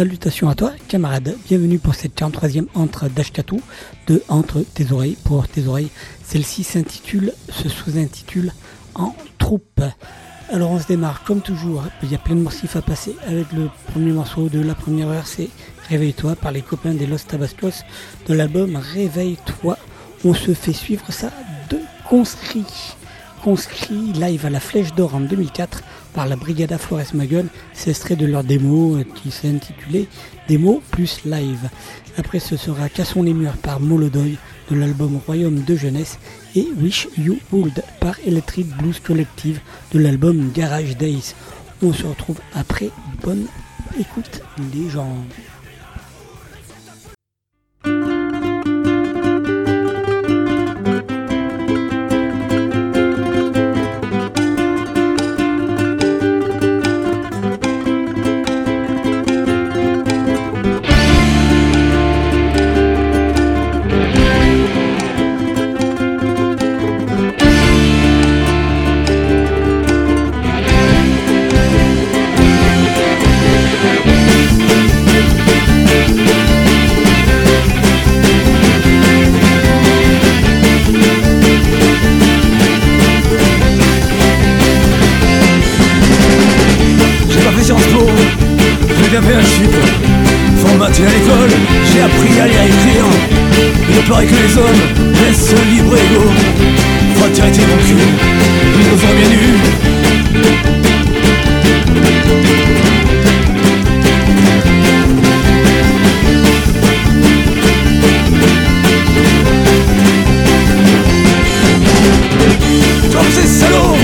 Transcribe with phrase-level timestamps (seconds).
[0.00, 1.36] Salutations à toi, camarade.
[1.46, 3.60] Bienvenue pour cette 43e entre d'Ashkatou
[4.06, 5.90] de Entre tes oreilles pour tes oreilles.
[6.24, 8.54] Celle-ci s'intitule, se sous-intitule
[8.94, 9.82] En troupe.
[10.50, 11.84] Alors on se démarre comme toujours.
[12.02, 15.08] Il y a plein de morceaux à passer avec le premier morceau de la première
[15.08, 15.26] heure,
[15.90, 17.82] Réveille-toi par les copains des Los Tabascos
[18.28, 19.76] de l'album Réveille-toi.
[20.24, 21.32] On se fait suivre ça
[21.68, 22.94] de conscrits.
[23.42, 25.82] Conscrit live à la Flèche d'Or en 2004
[26.14, 30.08] par la Brigada Flores Maguel, c'est extrait de leur démo euh, qui s'est intitulé
[30.46, 31.68] Démo plus live.
[32.16, 34.36] Après ce sera Cassons les murs par Molodoy
[34.70, 36.18] de l'album Royaume de jeunesse
[36.54, 39.60] et Wish You Would par Electric Blues Collective
[39.92, 41.34] de l'album Garage Days.
[41.82, 42.90] On se retrouve après.
[43.24, 43.46] Bonne
[43.98, 45.16] écoute les gens.
[89.10, 89.84] j'avais un chiffre.
[90.58, 91.50] Formaté à l'école,
[91.92, 93.06] j'ai appris à lire et écrire.
[93.90, 94.82] Il paraît que les hommes
[95.14, 96.24] laissent libre égo
[97.16, 97.94] Fraternité mon cul,
[98.78, 99.58] ils nous ont bien nus.
[113.12, 113.96] Comme ces salauds,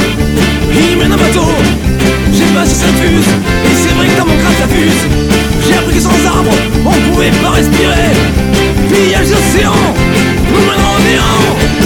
[0.72, 1.52] ils mènent un bateau.
[2.32, 3.30] J'ai pas si ça fuse,
[3.64, 4.55] et c'est vrai que dans mon crâne
[5.66, 6.50] j'ai appris que sans arbre
[6.84, 8.10] on pouvait pas respirer.
[8.88, 9.72] Pillage d'océan,
[10.52, 11.85] nous menons en néant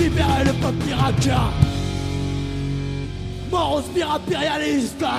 [0.00, 1.52] Libérez le peuple irakien.
[3.50, 5.10] Mort aux spires impérialistes Oi!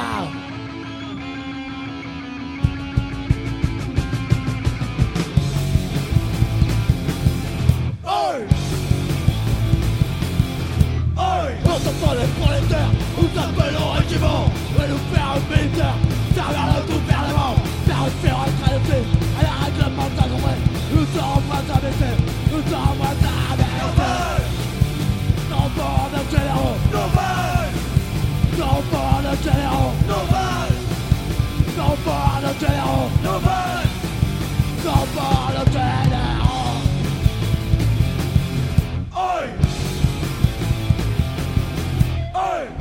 [11.15, 11.23] Oi!
[11.63, 12.91] On t'entend les prolétaires
[13.21, 14.49] Nous appellent au régiment.
[14.77, 15.95] Et nous faire un militaire
[16.33, 17.55] Servir le gouvernement
[17.85, 18.57] Faire une féroce
[19.37, 20.41] À la réglementation
[20.95, 22.20] Nous serons pas abaissés
[32.61, 32.67] de
[33.39, 33.81] pas
[34.83, 36.51] de généraux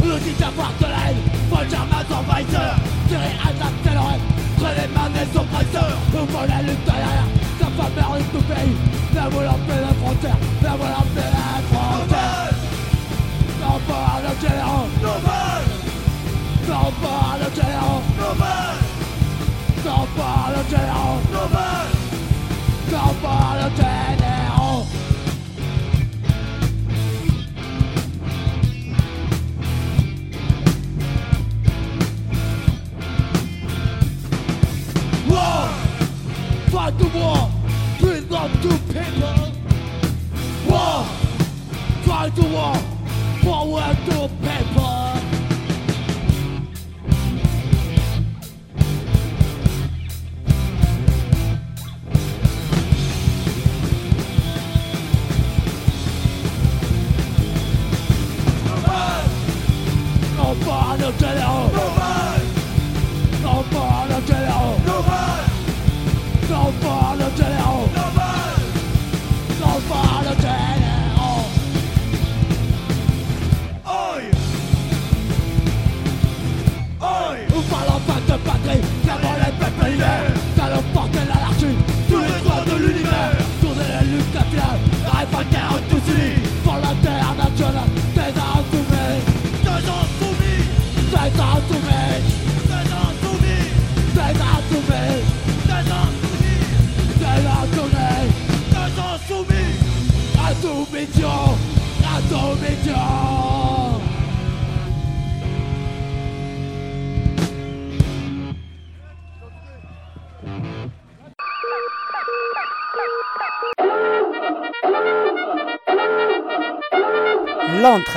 [0.05, 0.87] Le avoir de
[2.13, 2.77] envahisseur
[3.09, 3.71] Tirer à la
[4.59, 7.27] prenez des oppresseurs Nous la lutte derrière,
[7.59, 8.77] ça va perdre tout pays
[9.15, 12.55] La voulant paix la frontière, la voulant paix la frontière.
[13.61, 15.19] Non pas le généraux Non
[16.91, 18.80] pas le
[19.91, 20.07] Não
[35.29, 35.69] War
[36.71, 37.51] Fight the war.
[37.99, 39.53] Bring love to people
[40.69, 41.05] War
[42.05, 42.77] Fight the war.
[43.43, 44.40] Forward to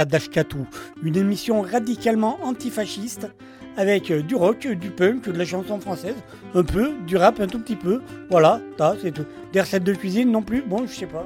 [0.04, 0.68] à Dashkatou,
[1.02, 3.30] une émission radicalement antifasciste
[3.78, 6.16] avec euh, du rock, du punk, de la chanson française,
[6.54, 8.02] un peu, du rap un tout petit peu.
[8.30, 8.60] Voilà,
[9.02, 9.24] c'est tout.
[9.54, 11.26] Des recettes de cuisine non plus, bon, je sais pas.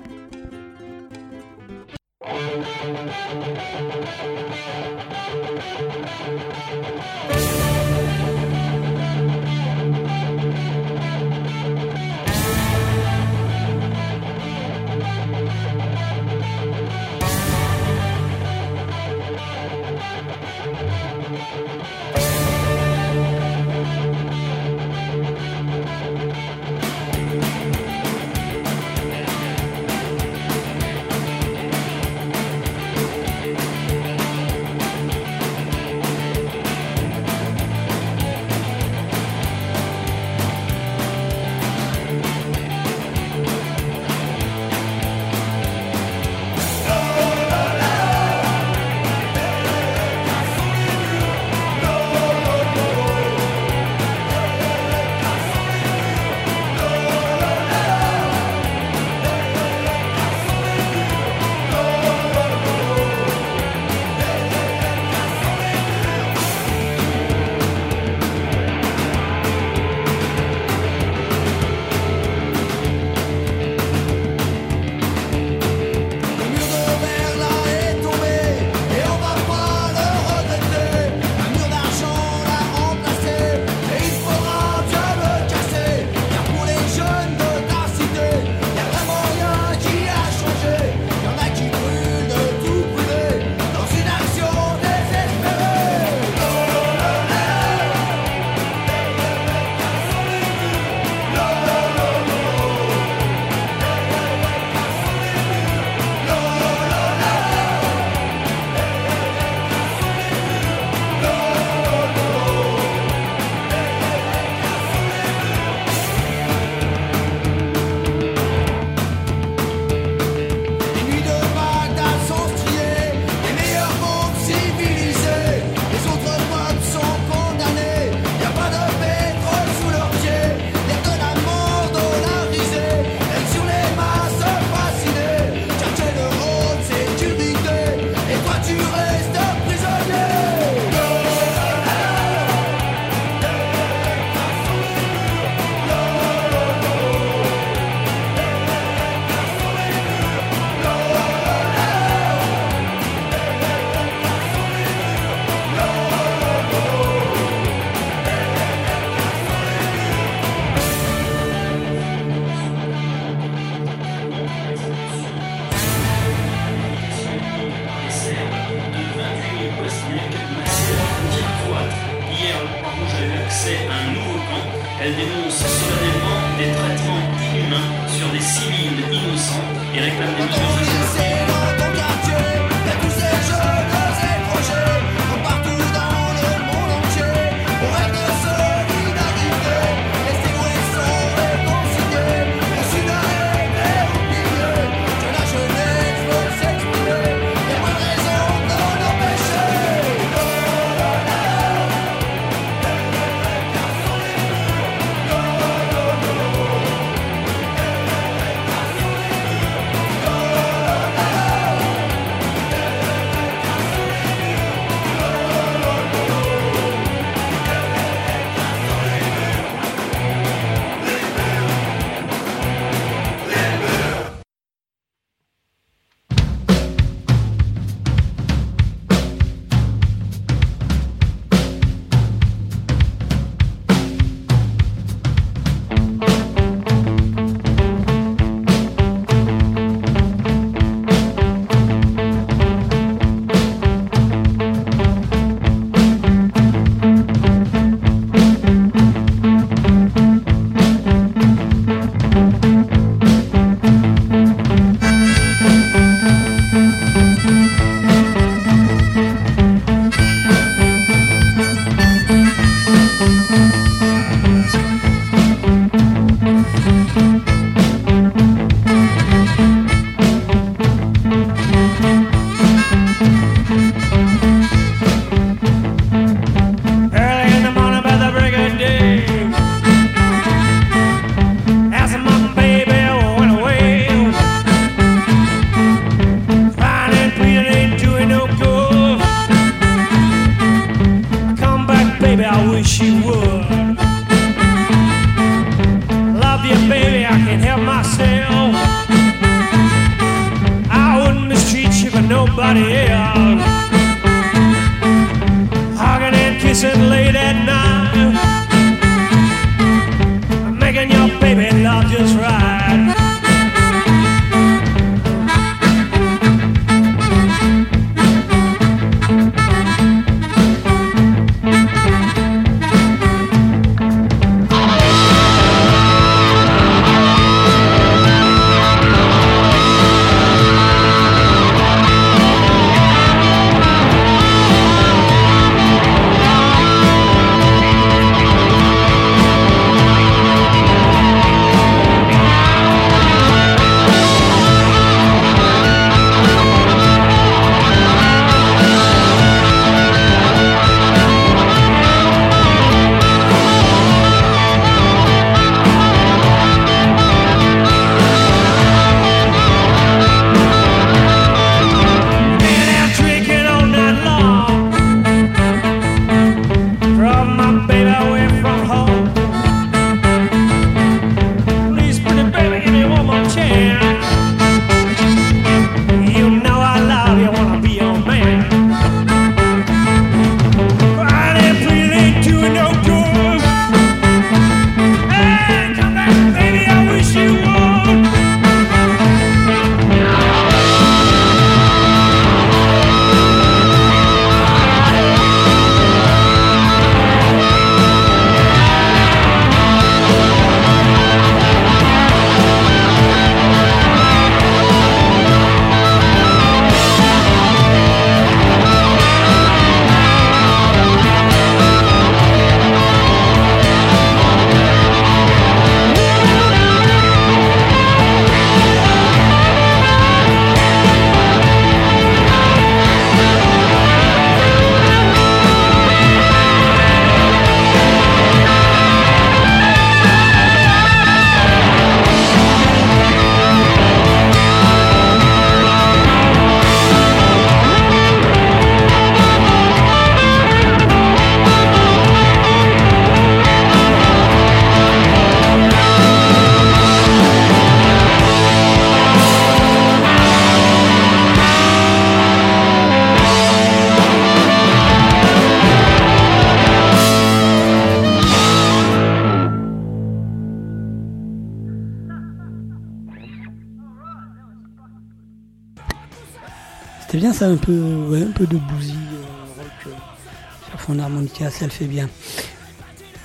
[467.65, 472.06] Un peu, un peu de bousille, euh, rock, euh, sur fond harmonica, ça le fait
[472.06, 472.30] bien.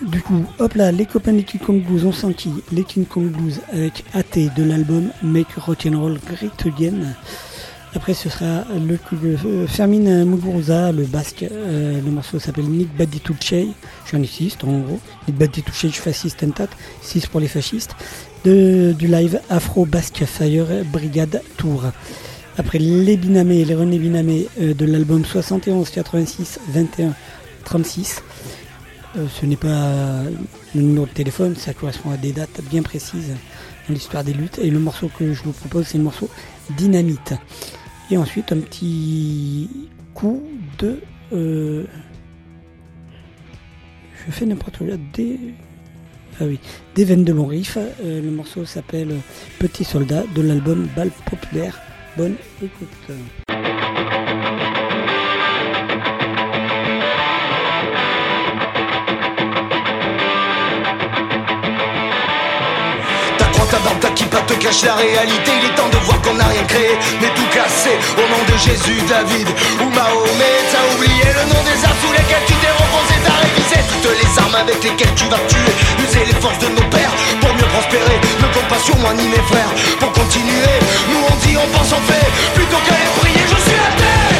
[0.03, 3.31] Du coup, hop là, les copains des King Kong Blues ont senti les King Kong
[3.31, 7.14] Blues avec AT de l'album Make Rock'n'Roll Great Again.
[7.94, 8.98] Après, ce sera le
[9.44, 11.44] euh, Fermin Muguruza, le basque.
[11.51, 13.55] Euh, le morceau s'appelle Nick Badituche.
[14.05, 15.01] Je suis un ici, en gros.
[15.29, 16.68] Nick Badituche, je fasciste tat.
[17.03, 17.94] 6 pour les fascistes.
[18.44, 21.85] De, du live Afro Basque Fire Brigade Tour.
[22.59, 27.15] Après les Binamé, les René Binamé euh, de l'album 71 86 21
[27.65, 28.23] 36.
[29.15, 30.25] ce n'est pas
[30.75, 33.35] le numéro de téléphone, ça correspond à des dates bien précises
[33.88, 34.59] dans l'histoire des luttes.
[34.59, 36.29] Et le morceau que je vous propose, c'est le morceau
[36.77, 37.35] Dynamite.
[38.11, 40.43] Et ensuite un petit coup
[40.79, 41.01] de...
[41.33, 41.85] Euh,
[44.27, 44.87] je fais n'importe quoi.
[45.15, 45.38] Des...
[46.41, 46.59] Ah oui,
[46.95, 47.77] des veines de mon riff.
[47.77, 49.15] Euh, le morceau s'appelle
[49.59, 51.81] Petit soldat de l'album Bal populaire.
[52.16, 52.88] Bonne écoute.
[64.33, 65.53] Pas te cache la réalité.
[65.61, 68.57] Il est temps de voir qu'on n'a rien créé Mais tout cassé au nom de
[68.57, 69.49] Jésus, David
[69.81, 70.59] ou Mahomet.
[70.73, 74.33] T'as oublié le nom des arts sous lesquels tu t'es renfoncé T'as révisé toutes les
[74.40, 75.73] armes avec lesquelles tu vas tuer.
[76.01, 78.18] User les forces de nos pères pour mieux prospérer.
[78.40, 80.75] Ne compte pas sur moi ni mes frères pour continuer.
[81.12, 82.29] Nous on dit, on pense, on fait.
[82.57, 84.32] Plutôt qu'aller prier, je suis la terre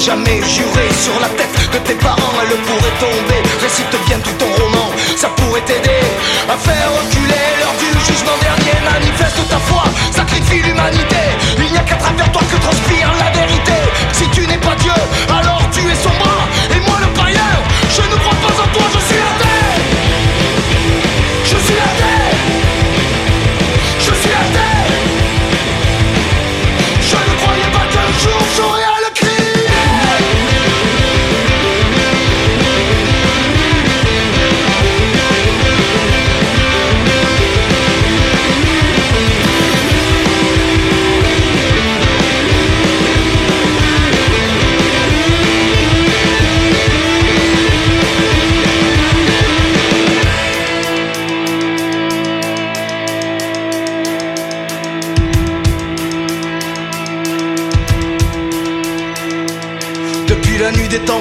[0.00, 3.40] jamais juré sur la tête de tes parents, elle pourrait tomber.
[3.62, 6.02] Récite bien tout ton roman, ça pourrait t'aider
[6.48, 8.76] à faire reculer l'heure du jugement dernier.
[8.82, 11.22] Manifeste ta foi, sacrifie l'humanité.
[11.58, 13.78] Il n'y a qu'à travers toi que transpire la vérité.
[14.12, 16.44] Si tu n'es pas Dieu, alors tu es son bras.
[16.74, 17.52] Et moi le païen,
[17.96, 19.29] je ne crois pas en toi, je suis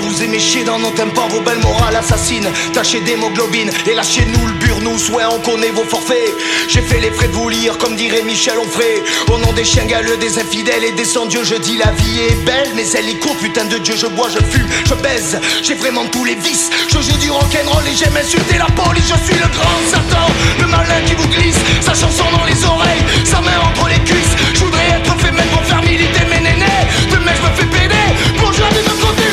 [0.02, 2.48] vous aimez chier dans nos tempos, vos belles morales assassines.
[2.74, 6.34] Tâchez d'hémoglobine et lâchez-nous le burnous, ouais, on connaît vos forfaits.
[6.68, 9.04] J'ai fait les frais de vous lire, comme dirait Michel Onfray.
[9.32, 12.46] Au nom des chiens galeux, des infidèles et des sans-dieu, je dis la vie est
[12.46, 15.40] belle, mais elle est courte, putain de Dieu, je bois, je fume, je baise.
[15.64, 19.06] J'ai vraiment tous les vices, je joue du rock'n'roll et j'aime insulter la police.
[19.08, 20.28] Je suis le grand Satan,
[20.60, 24.36] le malin qui vous glisse, sa chanson dans les oreilles, sa main entre les cuisses.
[24.54, 26.84] Je voudrais être fait même pour faire militer mes nénés.
[27.12, 28.08] Demain, je me fais péder
[28.38, 29.24] pour jouer de côté,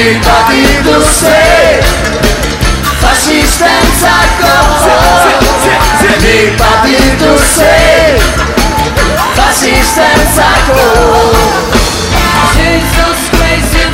[0.00, 1.84] Dipati do ser
[3.02, 4.88] Fascistenza corpo
[6.20, 8.18] Dipati do ser
[9.36, 10.80] Fascistenza saco.
[12.54, 13.89] Jesus Christ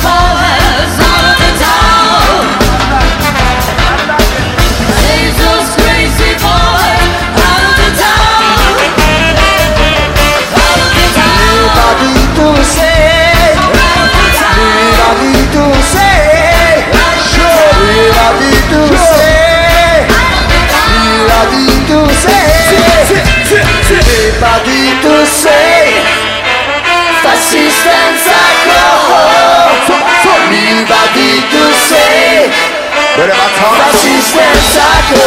[33.27, 33.91] What am I talking about?
[33.99, 35.19] She's where cycle.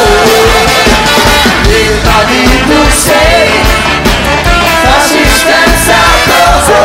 [1.69, 3.61] Everybody will say.
[4.89, 6.81] Fascista cycle.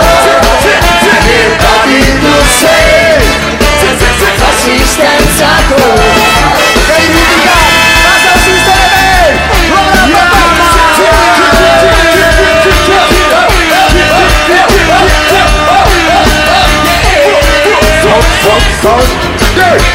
[1.23, 2.43] Everybody will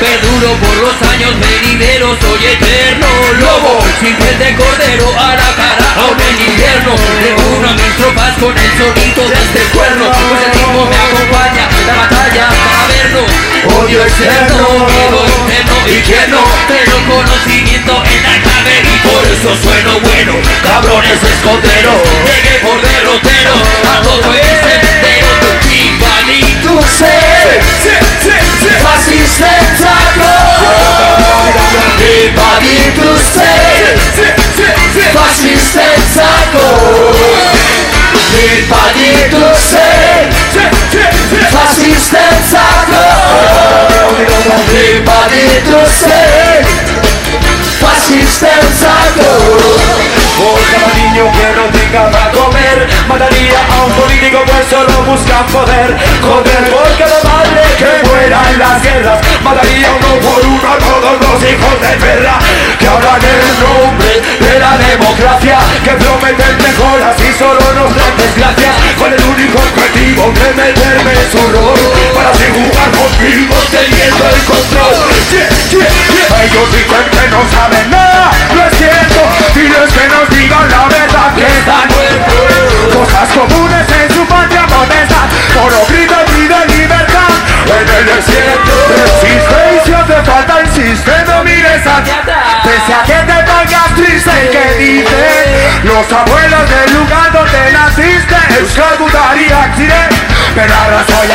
[0.00, 3.06] Perduro por los años venideros, soy eterno
[3.38, 3.80] lobo.
[4.00, 6.94] Sin piel de cordero a la cara, aún en invierno.
[7.22, 10.11] Le uno a mis tropas con el sonido de este cuerno.
[10.11, 16.00] Pues el ritmo me acompaña, la batalla para vernos Odio el cerdo, vivo interno y
[16.00, 20.33] quiero Pero conocimiento en la clave y por eso sueno bueno.
[20.62, 23.54] Cabrones esconderos, llegué por derrotero.
[23.85, 24.99] A todo ese
[26.38, 27.60] do ser.
[28.82, 30.30] Fascista trago
[31.98, 33.98] Ribari do ser.
[35.12, 35.82] Fascista
[36.14, 36.66] trago
[38.36, 40.30] Ribari do ser.
[41.50, 43.04] Fascista trago
[44.72, 46.64] Ribari do ser.
[47.80, 49.30] Fascista trago
[50.38, 52.88] Volta niño que no tenga para comer
[55.30, 57.84] busca poder Joder por cada madre que
[58.20, 59.20] en las guerras.
[59.42, 62.38] Mataría uno por uno a todos los hijos de perra
[62.78, 68.74] Que hablan en nombre de la democracia Que prometen mejoras y solo nos dan desgracias
[68.98, 71.80] Con el único objetivo de meterme en su rol
[72.14, 74.96] Para así jugar conmigo teniendo el control.
[75.30, 75.86] Yeah.
[76.42, 79.20] Ellos dicen que no saben nada, no es cierto
[79.54, 82.29] Diles que nos digan la verdad que están muertos
[82.92, 87.31] Cosas comunes en su patria modesta Por gritos pide libertad.
[87.66, 88.72] En el desierto
[89.05, 91.83] Existe y hace falta insiste, no mires
[92.64, 98.98] Pese a que te pongas triste, que dicen Los abuelos del lugar donde naciste Euskal
[98.98, 100.09] Gutaria Chile
[100.55, 101.31] Pero ahora soy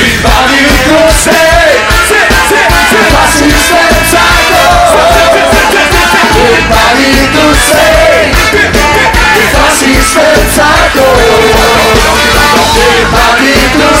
[0.00, 1.76] Everybody was gonna say,
[2.08, 4.64] say, say, say, pass me some psycho.
[6.40, 8.30] Everybody was gonna say,
[9.52, 11.04] pass me some psycho.
[13.10, 14.00] Everybody was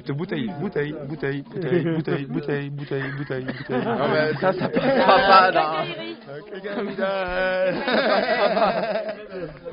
[0.12, 3.84] bouteille, bouteille, bouteille, bouteille, bouteille, bouteille, bouteille, bouteille, bouteille.
[3.84, 5.84] Non, mais ça, ça passera pas dans.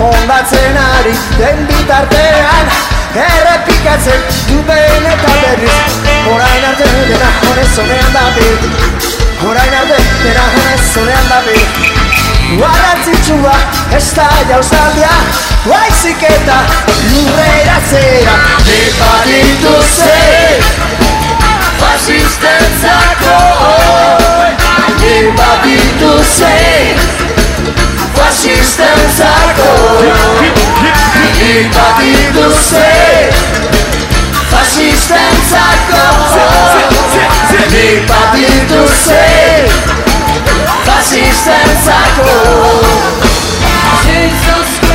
[0.00, 2.66] Ondatzen ari den bitartean
[3.16, 5.94] Errepikatzen du behin eta berriz.
[6.28, 8.24] Horain arte dena honez honean da
[9.46, 11.40] Horain arte dena honez honean da
[12.60, 13.54] Garrantzitsua
[13.96, 15.14] ez da jauzaldia
[15.64, 16.58] Baizik eta
[17.10, 18.36] lurreratzea
[18.76, 20.60] Epaditu ze
[21.80, 23.38] Fascistentzako
[25.16, 27.25] Epaditu ze
[28.14, 30.16] Fascistas agora
[31.40, 32.76] E partido C
[34.50, 36.88] Fascistas agora
[37.72, 39.14] E partido C
[40.84, 43.16] Fascistas agora
[44.04, 44.85] Jesus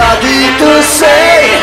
[0.00, 1.60] maldito sei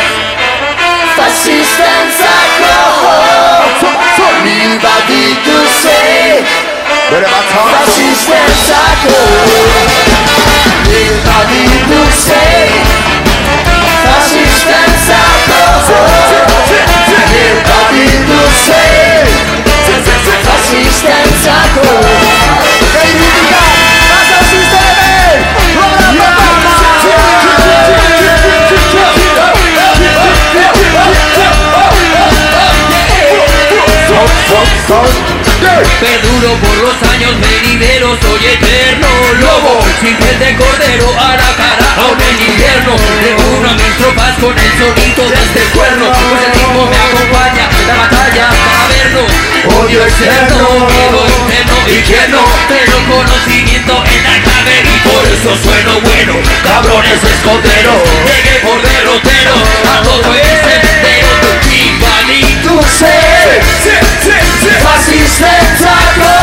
[1.15, 6.45] Fascista senza cor Mi maldito sei
[7.65, 9.47] Fascista senza cor
[10.85, 12.69] Mi maldito sei
[14.03, 16.07] Fascista senza cor
[17.31, 19.25] Mi maldito sei
[20.45, 22.16] Fascista senza cor
[35.99, 39.07] Perduro por los años venideros, soy eterno
[39.41, 39.79] lobo.
[39.99, 42.95] Sin piel de cordero a la cara aún en invierno.
[42.95, 46.05] Reúno a mis tropas con el sonido de este cuerno.
[46.07, 49.27] Pues el ritmo me acompaña, la batalla para verlo.
[49.81, 55.51] Odio externo, miedo interno y quien no Tengo conocimiento en la clave y por eso
[55.61, 56.35] sueno bueno.
[56.63, 59.55] Cabrones esconderos, llegué por derrotero.
[59.91, 60.87] A todo este
[62.77, 63.05] você.
[64.83, 66.35] Faz espetáculo.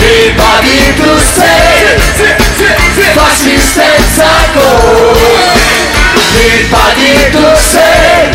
[0.00, 1.98] E pode pro ser
[3.14, 4.72] Faz espetáculo.
[6.36, 8.30] E pode pro ser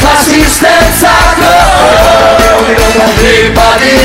[0.00, 1.56] Faz espetáculo.
[3.24, 3.96] E pode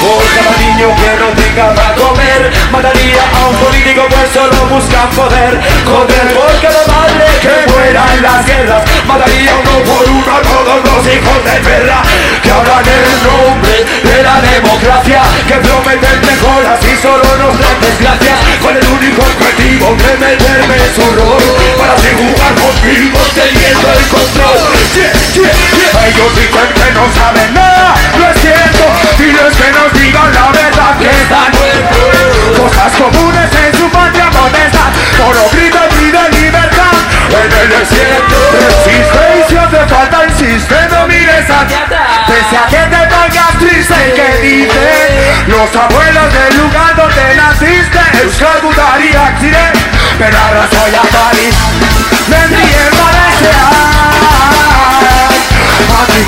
[0.00, 2.50] Por cada niño que no tenga para comer.
[2.72, 5.60] Mataría a un político pues solo buscan poder.
[5.84, 8.82] Joder por cada madre que muera en las guerras.
[9.06, 12.00] Mataría uno por uno a todos los hijos de perra.
[12.42, 13.76] Que hablan el nombre
[14.08, 15.20] de la democracia.
[15.46, 21.04] Que prometen mejoras y solo nos traen desgracias Con el único objetivo de meterme su
[21.12, 21.44] rol.
[21.76, 24.60] Para así jugar conmigo teniendo el control.
[24.96, 26.08] Yeah, yeah, yeah.
[26.08, 28.80] Ellos dicen que no saben nada, no es cierto
[29.18, 31.52] que ellos la verdad que están
[32.56, 36.92] Cosas comunes en su patria potestad Solo gritan piden libertad.
[37.30, 38.36] En el desierto
[38.68, 42.26] Existe y si hace falta insiste No mires hacia atrás.
[42.26, 48.00] Pese a que te pongas triste y que dices Los abuelos del lugar donde naciste
[48.22, 49.80] Euskal Gutari accidente
[50.18, 51.54] Pero ahora soy a París
[52.28, 53.30] Me envié para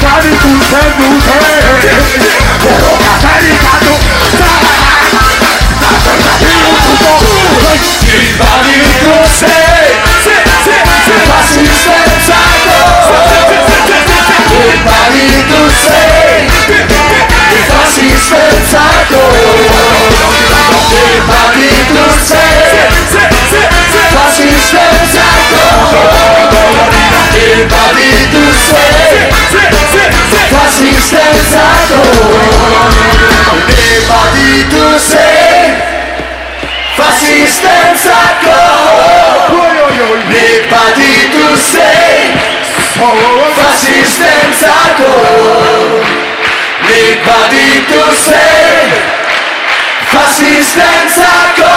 [0.02, 2.18] sabe tu sendo o rei
[2.60, 3.92] Coroca tá ligado
[4.36, 4.52] Tá
[5.80, 7.20] Tá jogando pro bom
[8.00, 9.54] Que vale você
[10.24, 12.74] Cê, cê, cê Tá sustentado
[14.48, 16.02] Que vale você
[28.12, 29.96] Espírito Santo,
[30.64, 32.72] assistência com
[33.66, 35.80] Devadido ser,
[36.98, 39.62] assistência com
[40.28, 42.34] Devadido ser,
[50.14, 51.72] assistência com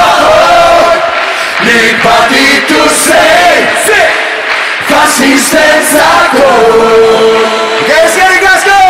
[4.84, 5.64] Fascistę
[5.94, 6.86] za koło!
[7.88, 8.86] Gęskę i Glasgow!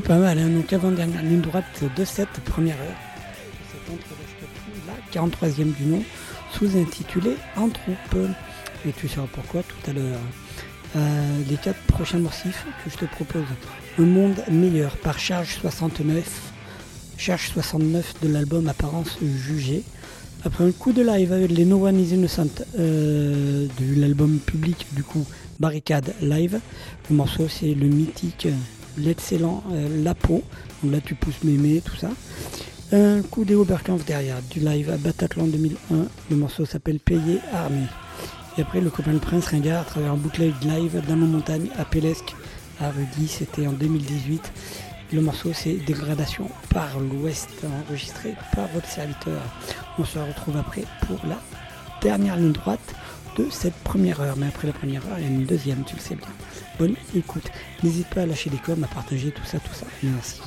[0.00, 0.38] pas mal.
[0.38, 0.48] Hein.
[0.48, 1.64] Donc l'avant-dernière ligne droite
[1.96, 4.06] de cette première heure, entre
[4.86, 6.02] la 43e du nom,
[6.52, 8.16] sous intitulé En troupe.
[8.86, 10.20] Et tu sauras pourquoi tout à l'heure.
[10.96, 13.44] Euh, les quatre prochains morsifs que je te propose.
[13.98, 16.52] Un monde meilleur par Charge 69.
[17.16, 19.82] Charge 69 de l'album Apparence jugée.
[20.44, 24.86] Après un coup de live avec les No One Is Innocent euh, de l'album public
[24.92, 25.26] du coup
[25.58, 26.60] Barricade Live,
[27.10, 28.46] le morceau c'est le mythique
[28.98, 30.42] l'excellent euh, La Peau.
[30.82, 32.10] Donc là tu pousses mémé, tout ça.
[32.90, 36.06] Un coup des Oberkampf derrière du live à Bataclan 2001.
[36.30, 37.86] Le morceau s'appelle Payé Armée.
[38.56, 41.68] Et après le copain de Prince Ringard à travers un bootleg live dans nos montagnes
[41.78, 42.34] à Pélesque
[42.80, 44.52] à Rudy, c'était en 2018.
[45.12, 47.50] Le morceau c'est Dégradation par l'Ouest,
[47.88, 49.40] enregistré par votre serviteur.
[49.98, 51.40] On se retrouve après pour la
[52.00, 52.94] dernière ligne droite
[53.36, 54.36] de cette première heure.
[54.36, 56.28] Mais après la première heure, il y a une deuxième, tu le sais bien.
[56.78, 57.50] Bonne écoute.
[57.82, 59.86] N'hésite pas à lâcher des coms, à partager tout ça, tout ça.
[60.02, 60.40] Merci.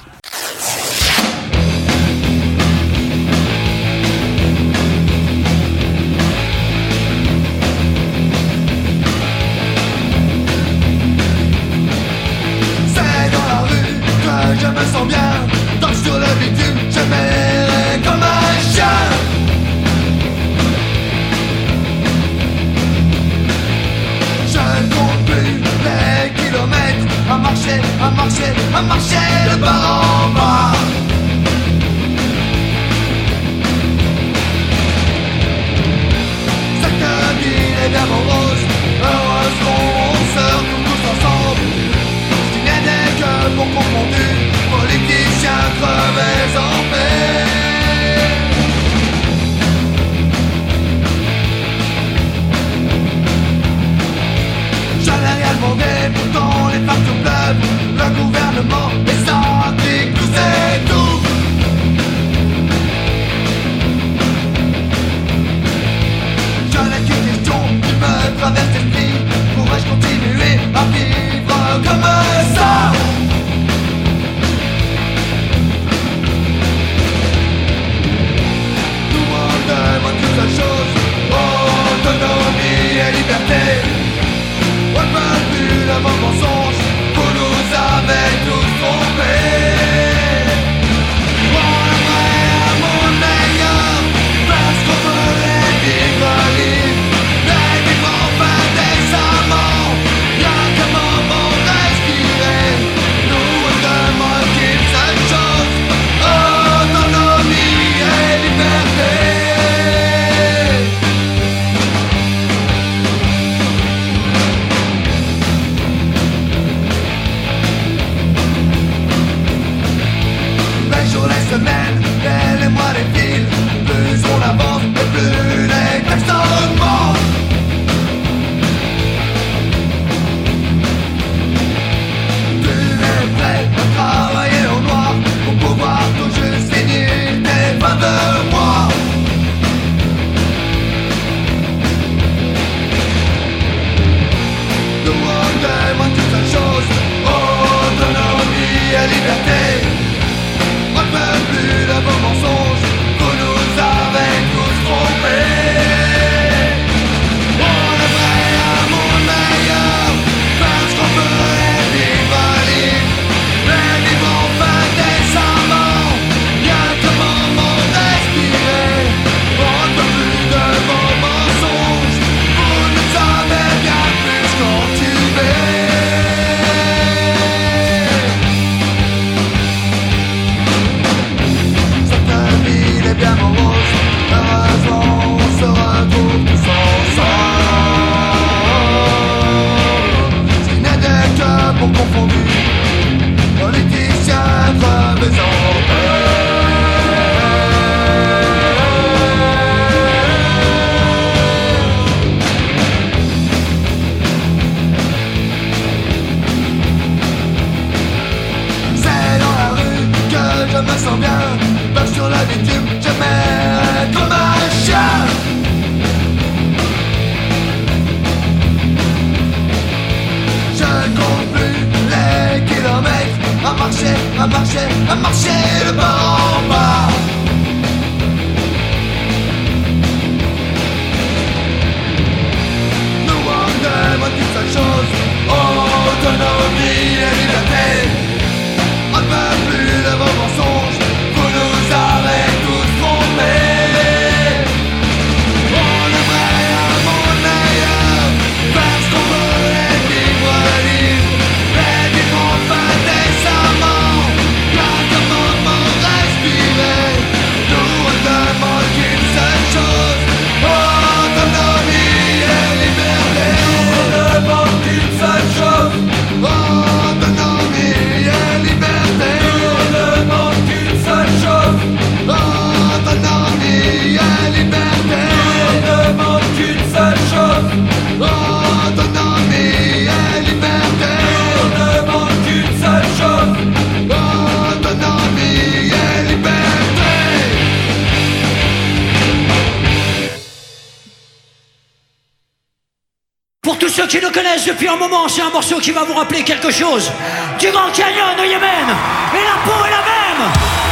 [294.69, 297.11] depuis un moment, c'est un morceau qui va vous rappeler quelque chose?
[297.59, 298.87] Du Grand Canyon au Yémen.
[299.33, 300.90] Et la peau est la même.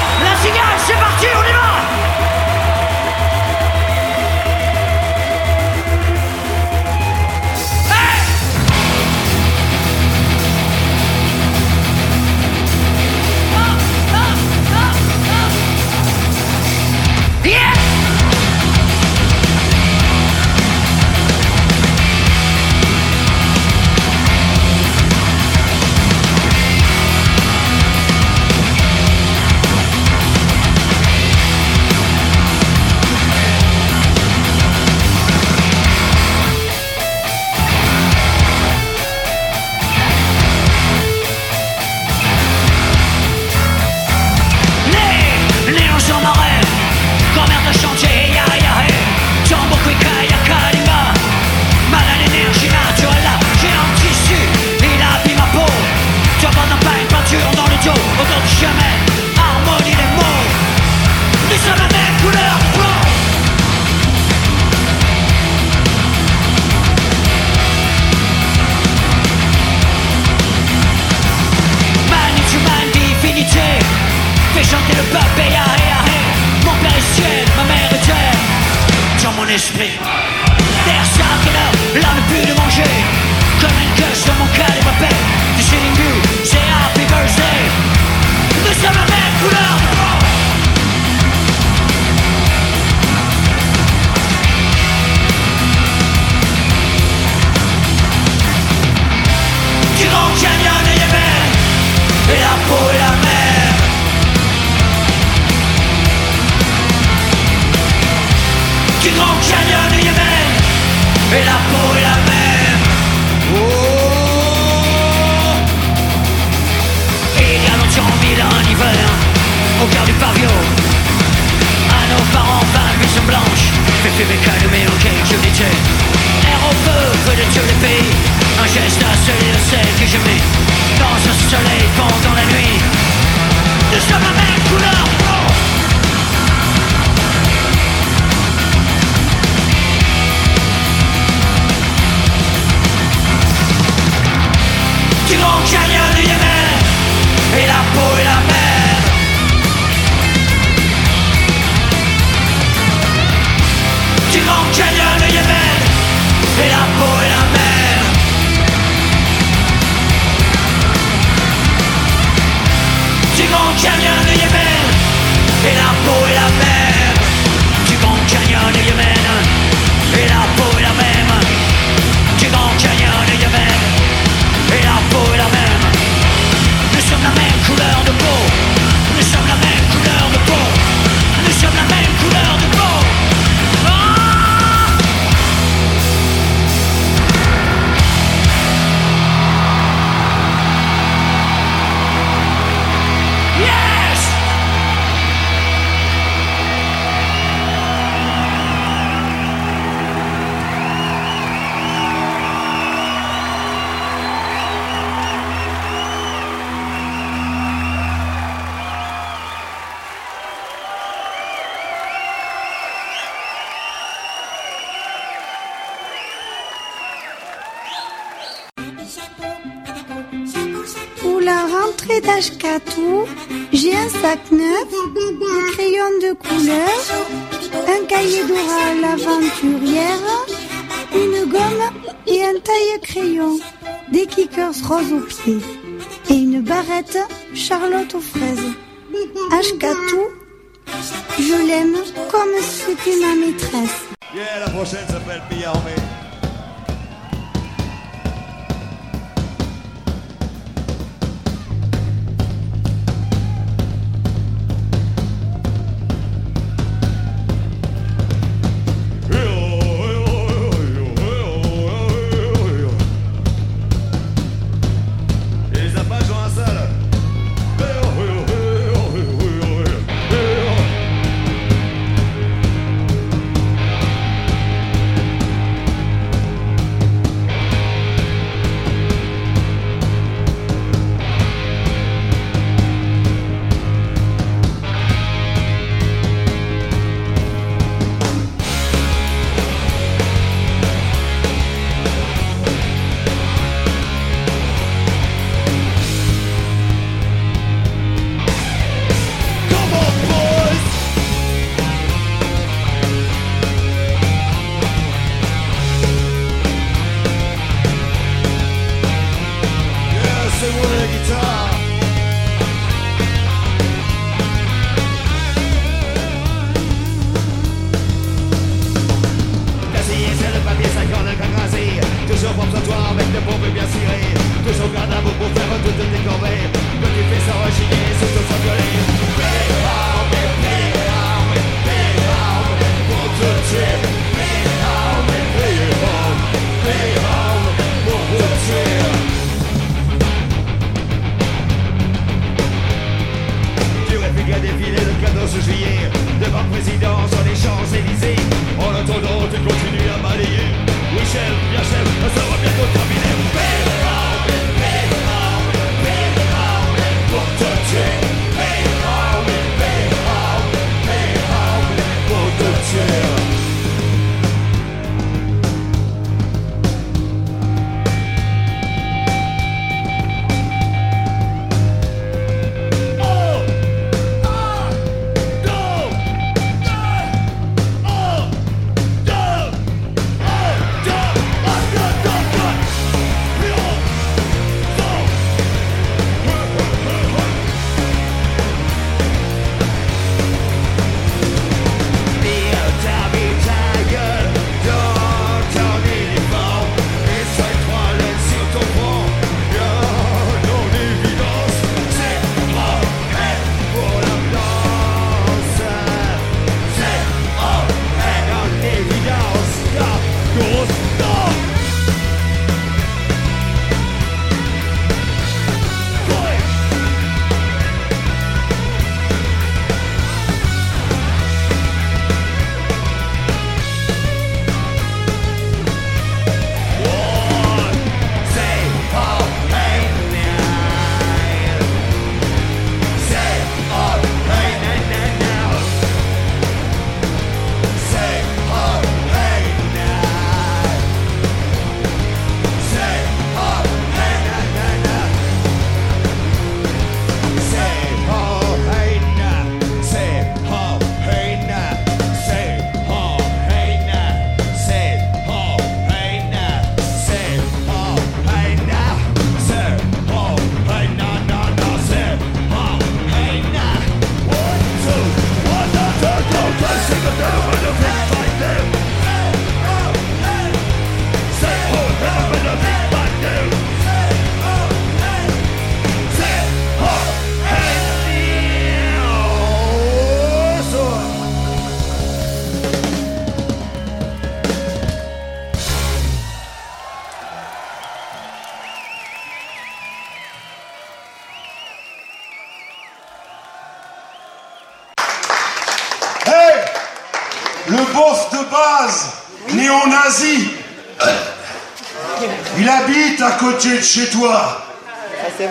[503.97, 504.81] De chez toi.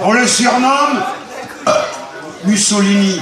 [0.02, 1.02] On le surnomme
[2.44, 3.20] Mussolini.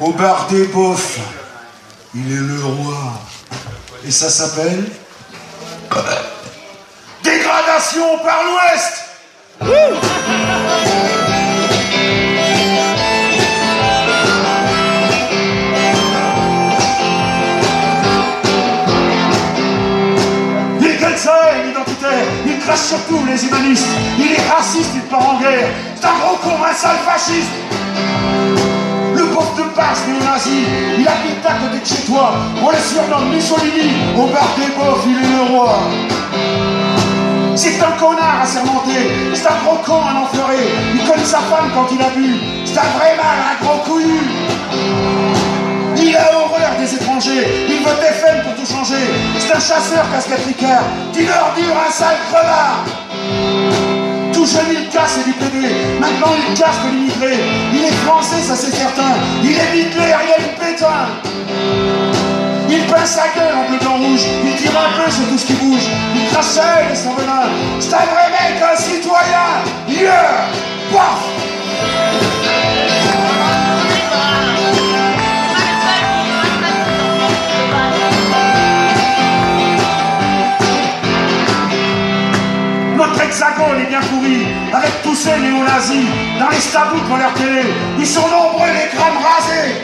[0.00, 1.18] Au bar des beaufs.
[2.14, 2.96] Il est le roi.
[4.06, 4.84] Et ça s'appelle
[7.22, 9.04] Dégradation par l'Ouest
[22.74, 26.06] identitaire, il crache sur tous les humanistes, il est raciste, il part en guerre, c'est
[26.06, 27.50] un gros con, un sale fasciste
[29.14, 30.64] Le pauvre de passe néo-nazi,
[30.98, 35.04] il habite à côté de chez toi, on le surnomme Mussolini, au bar des beaufs,
[35.06, 35.78] il est le roi
[37.56, 38.90] c'est un connard assermenté,
[39.32, 40.58] c'est un gros con, un enfleuré.
[40.92, 42.34] Il connaît sa femme quand il a bu.
[42.64, 45.33] C'est un vrai mal, un gros couillu.
[46.14, 49.02] Il a horreur des étrangers, il veut FN pour tout changer.
[49.36, 50.78] C'est un chasseur casque-africain,
[51.12, 52.84] d'une ordure, un sale crevard.
[54.32, 55.74] Tout jeune, il casse et du PD.
[55.98, 57.34] Maintenant, il casse de l'immigré.
[57.72, 59.14] Il est français, ça c'est certain.
[59.42, 61.08] Il est Hitler, il est pétain.
[62.70, 64.24] Il peint sa gueule en bleu, blanc, rouge.
[64.44, 65.88] Il tire un peu sur tout ce qui bouge.
[66.14, 66.58] Il crache
[66.92, 67.50] et son venin.
[67.80, 69.64] C'est un vrai mec, un citoyen.
[69.88, 70.46] Yeah!
[70.92, 72.33] Paf!
[83.34, 86.06] Notre hexagone est bien pourri, avec tous ces néo-nazis,
[86.38, 87.62] dans les stabouts devant leur télé.
[87.98, 89.74] Ils sont nombreux, les crânes rasés.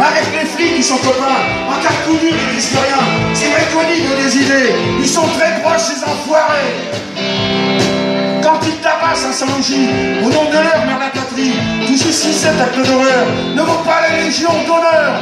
[0.00, 1.44] Avec les flics, ils sont copains.
[1.68, 2.18] En cas de coup
[2.54, 3.04] risquent rien.
[3.34, 4.72] C'est qu'on de des idées.
[4.98, 6.72] Ils sont très proches, ces enfoirés.
[8.42, 9.88] Quand ils tabassent un Saint-Logis,
[10.24, 11.52] au nom de leur mère la patrie,
[11.86, 15.20] tout ceci, cet acte d'horreur ne vaut pas la Légion d'honneur.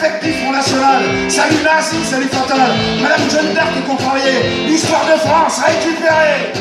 [0.00, 3.70] Fête du Front National, salut nazi, salut fatal, Madame Jeanne d'Arc
[4.26, 6.52] est l'histoire de France récupérée.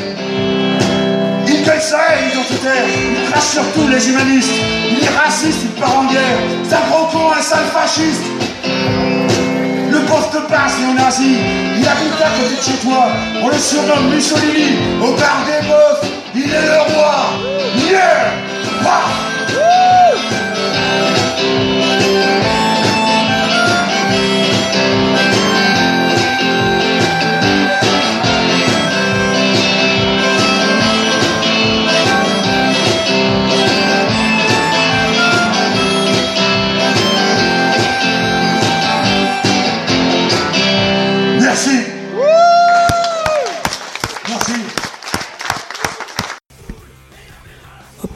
[1.48, 4.52] Il gueule ça et identitaire, il crache sur tous les humanistes,
[4.92, 8.24] il est raciste, il part en guerre, c'est un gros con, un sale fasciste.
[8.64, 11.38] Le poste de passe néo-nazi,
[11.78, 13.08] il habite à côté de chez toi,
[13.42, 17.32] on le surnomme Mussolini, au bar des beaufs, il est le roi.
[17.90, 18.34] Yeah!
[18.84, 19.29] Paf!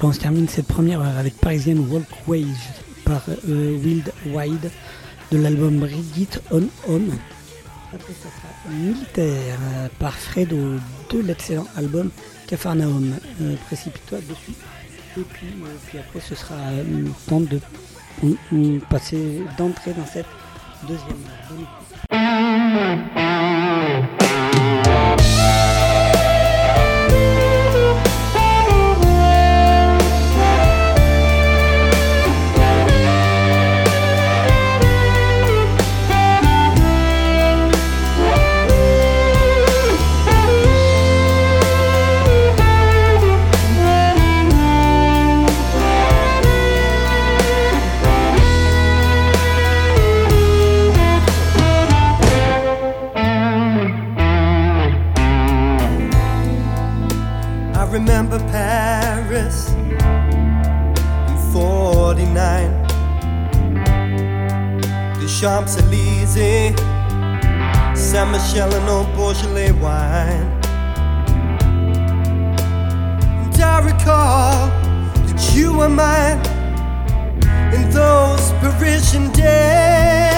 [0.03, 2.45] On se termine cette première avec Parisian Walkways
[3.05, 4.71] par euh, Wild Wide
[5.31, 7.01] de l'album Brigitte On On.
[7.93, 10.79] Après, ça sera Militaire euh, par Fredo
[11.09, 12.09] de l'excellent album
[12.47, 13.13] Cafarnaum.
[13.41, 14.53] Euh, Précipite-toi dessus.
[15.17, 16.55] Et puis, euh, puis après, ce sera
[17.27, 17.59] temps de
[18.89, 20.25] passer d'entrer dans cette
[20.87, 21.17] deuxième
[65.23, 66.75] The Champs Elysees,
[67.97, 70.51] Saint Michel and old Beaujolais wine.
[73.41, 74.67] And I recall
[75.25, 76.39] that you were mine
[77.73, 80.32] in those Parisian days.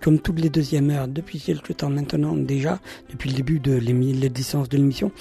[0.00, 2.80] Comme toutes les deuxièmes heures, depuis quelques temps maintenant déjà,
[3.10, 5.12] depuis le début de licence de l'émission,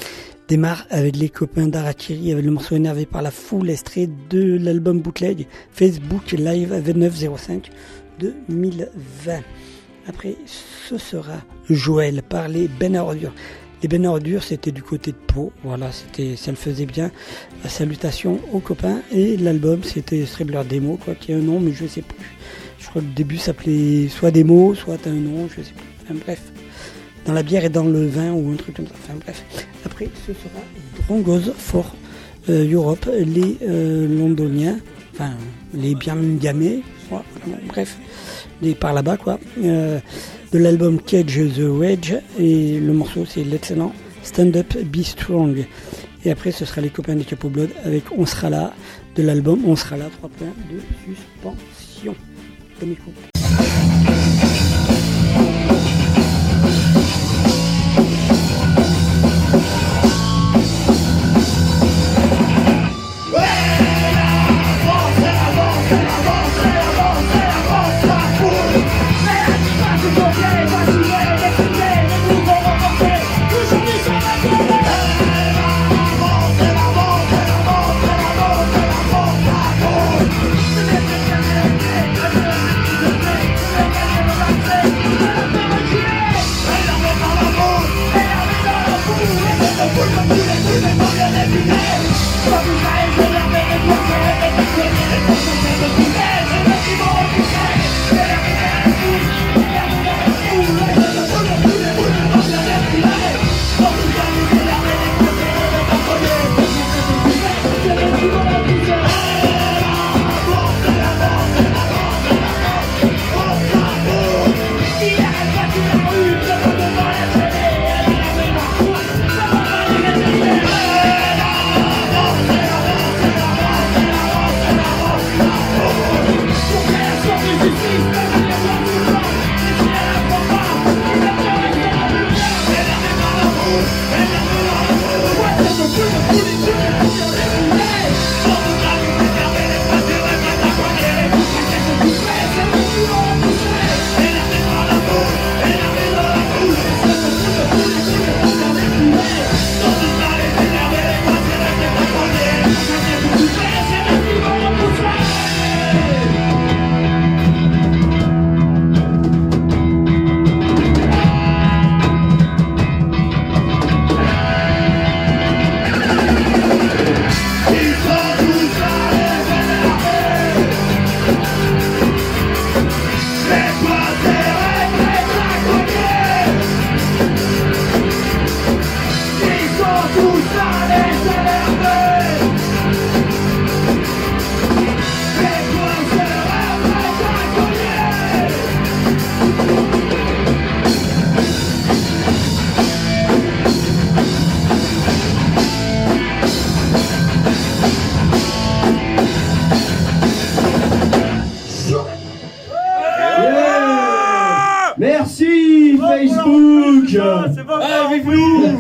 [0.48, 5.00] démarre avec les copains d'Arakiri avec le morceau énervé par la foule extrait de l'album
[5.00, 7.70] bootleg Facebook Live 2905
[8.20, 9.42] 2020.
[10.08, 13.04] Après, ce sera Joël par les Ben.
[13.84, 15.52] Les Ben à ordures, c'était du côté de Pau.
[15.64, 17.12] Voilà, c'était, ça le faisait bien.
[17.64, 19.02] La salutation aux copains.
[19.12, 22.18] Et l'album, c'était Strebler Demo, quoi, qui a un nom, mais je sais plus.
[22.88, 25.86] Je crois que le début s'appelait soit Demo, soit un nom, je sais plus.
[26.06, 26.42] Enfin, bref.
[27.26, 28.94] Dans la bière et dans le vin ou un truc comme ça.
[29.04, 29.44] Enfin, bref.
[29.84, 30.64] Après, ce sera
[31.06, 31.94] Drongos for
[32.48, 34.80] euh, Europe, les euh, londoniens,
[35.14, 35.32] enfin,
[35.74, 36.80] les Birmingamais,
[37.10, 37.26] voilà,
[37.68, 37.98] bref,
[38.62, 39.38] les par là-bas, quoi.
[39.62, 40.00] Euh,
[40.54, 43.92] de l'album Cage the Wedge et le morceau c'est l'excellent
[44.24, 45.66] Stand Up Be Strong
[46.24, 48.74] et après ce sera les copains des Capo Blood avec On sera là
[49.18, 52.16] de l'album On sera là 3 points de suspension
[52.80, 53.37] bonne écoute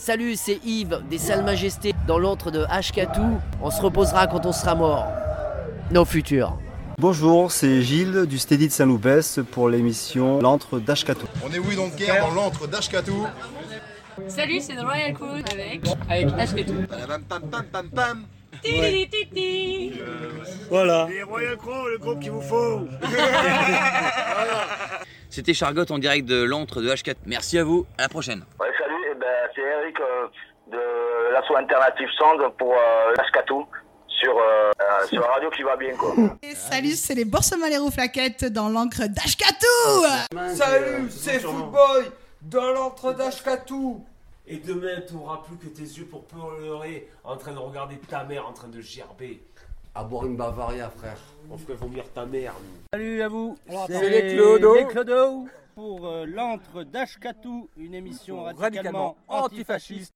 [0.00, 3.40] Salut, c'est Yves des Salles Majestés dans l'antre de Ashkatou.
[3.62, 5.06] On se reposera quand on sera mort.
[5.90, 6.58] Nos futurs.
[6.98, 11.26] Bonjour, c'est Gilles du Steady de Saint-Loupès pour l'émission L'antre d'Ashkatou.
[11.44, 13.26] On est oui donc guerre dans l'antre d'Ashkatou.
[14.28, 16.86] Salut, c'est The Royal Crew avec avec Ashketou.
[16.88, 18.26] Pam pam pam pam pam.
[18.62, 19.92] Titi-titi.
[20.68, 21.08] Voilà.
[21.10, 22.86] Les Royal Crow, le groupe qu'il vous faut
[25.30, 27.14] C'était Chargotte en direct de l'antre de H4.
[27.24, 28.44] Merci à vous, à la prochaine.
[28.60, 30.26] Ouais, salut, eh ben, c'est Eric euh,
[30.70, 33.66] de l'asso Alternative Song pour euh, Ashkatou
[34.06, 36.14] sur, euh, euh, sur la radio qui va bien quoi.
[36.42, 42.10] Et salut, c'est les Boursemans Flaquettes dans l'encre d'Ashkatou Salut, c'est Footboy
[42.42, 44.04] dans l'antre d'Ashkatou.
[44.46, 48.24] Et demain, tu n'auras plus que tes yeux pour pleurer en train de regarder ta
[48.24, 49.40] mère en train de gerber.
[49.94, 51.18] À boire une Bavaria, frère.
[51.50, 52.54] On ferait vomir ta mère.
[52.60, 52.80] nous.
[52.92, 53.56] Salut à vous,
[53.86, 54.74] C'est les Clodo.
[54.74, 60.12] les Clodo pour euh, l'antre d'Ashkatou, une émission radicalement, Radicalement antifasciste.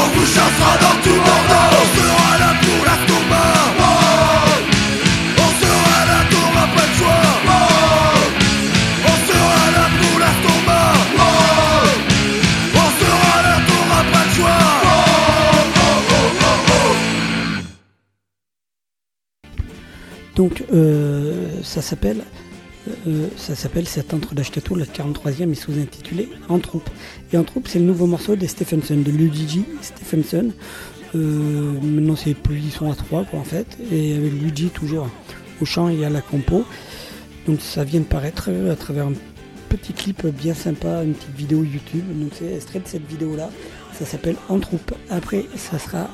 [0.00, 3.44] On vous chassera dans tout Bordeaux On sera là pour la tomba
[5.46, 7.26] On sera là, t'auras pas le choix
[9.12, 10.80] On sera là pour la tomba
[12.84, 14.62] On sera là, t'auras pas le choix
[20.36, 22.22] Donc euh, ça s'appelle
[23.06, 26.88] euh, ça s'appelle cet entre d'Ashkatou, le 43e est sous-intitulé En troupe.
[27.32, 30.50] Et En troupe, c'est le nouveau morceau des Stephenson, de Luigi Stephenson.
[31.14, 35.08] Euh, maintenant, c'est plus ils sont à 3 quoi, en fait, et avec Luigi toujours
[35.60, 36.64] au chant et à la compo.
[37.46, 39.14] Donc ça vient de paraître à travers un
[39.68, 42.04] petit clip bien sympa, une petite vidéo YouTube.
[42.20, 43.50] Donc c'est extrait de cette vidéo là.
[43.98, 44.94] Ça s'appelle En troupe.
[45.10, 46.08] Après, ça sera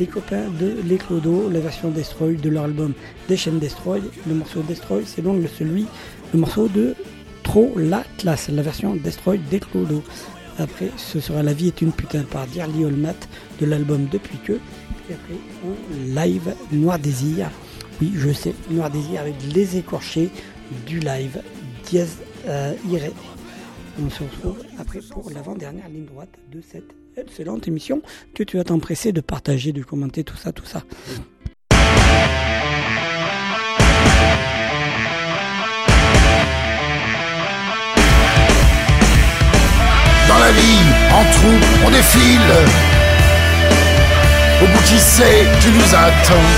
[0.00, 2.92] les copains de Les Clodo, la version Destroy de leur album
[3.28, 4.00] Des chaînes Destroy.
[4.26, 5.86] Le morceau Destroy, c'est donc celui,
[6.32, 6.94] le morceau de
[7.42, 10.02] Trop la classe, la version Destroy des Clodo.
[10.58, 13.14] Après, ce sera La vie est une putain par Dirly Olmat
[13.58, 14.52] de l'album Depuis que.
[14.52, 15.34] Et après,
[15.64, 17.50] un live Noir Désir.
[18.02, 20.30] Oui, je sais, Noir Désir avec les écorchés
[20.86, 21.40] du live
[21.86, 23.12] Diaz euh, Iré.
[24.04, 28.02] On se retrouve après pour l'avant-dernière ligne droite de cette excellente émission
[28.34, 30.82] que tu vas t'empresser de partager, de commenter, tout ça, tout ça.
[40.28, 42.52] Dans la vie, en troupe, on défile.
[44.62, 46.50] Au bout qui sait, tu nous attends.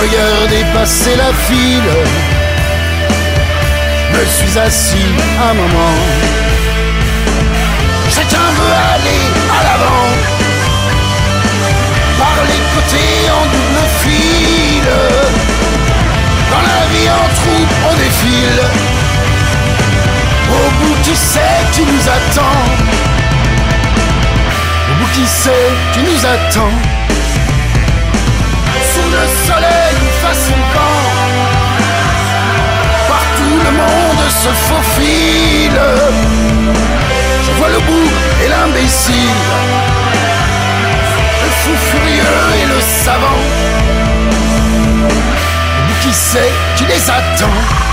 [0.00, 1.92] Regardez passer la file.
[4.12, 5.10] Je me suis assis
[5.48, 5.96] un moment.
[8.10, 9.24] Chacun veut aller
[9.56, 10.08] à l'avant.
[12.18, 14.94] Par les côtés en double file.
[16.50, 18.91] Dans la vie en troupe, on défile.
[20.50, 21.40] Au bout qui sait,
[21.72, 22.62] tu nous attends.
[24.90, 26.76] Au bout qui sait, tu nous attends.
[28.92, 31.02] Sous le soleil, façon camp.
[33.08, 35.82] Partout le monde se faufile.
[37.44, 38.10] Je vois le bout
[38.44, 39.14] et l'imbécile.
[41.42, 43.42] Le fou furieux et le savant.
[45.06, 47.91] Au bout qui sait, tu les attends.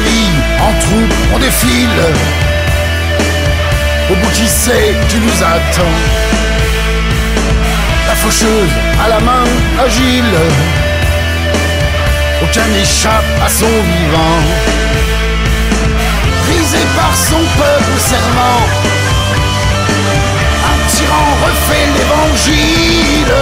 [0.00, 2.02] La en troupe, on défile.
[4.10, 5.98] Au bout qui sait, tu nous attends.
[8.06, 8.74] La faucheuse
[9.04, 9.44] à la main
[9.84, 10.38] agile.
[12.42, 14.38] Aucun n'échappe à son vivant.
[16.44, 18.60] Brisé par son peuple serment.
[20.70, 23.34] Un tyran refait l'évangile.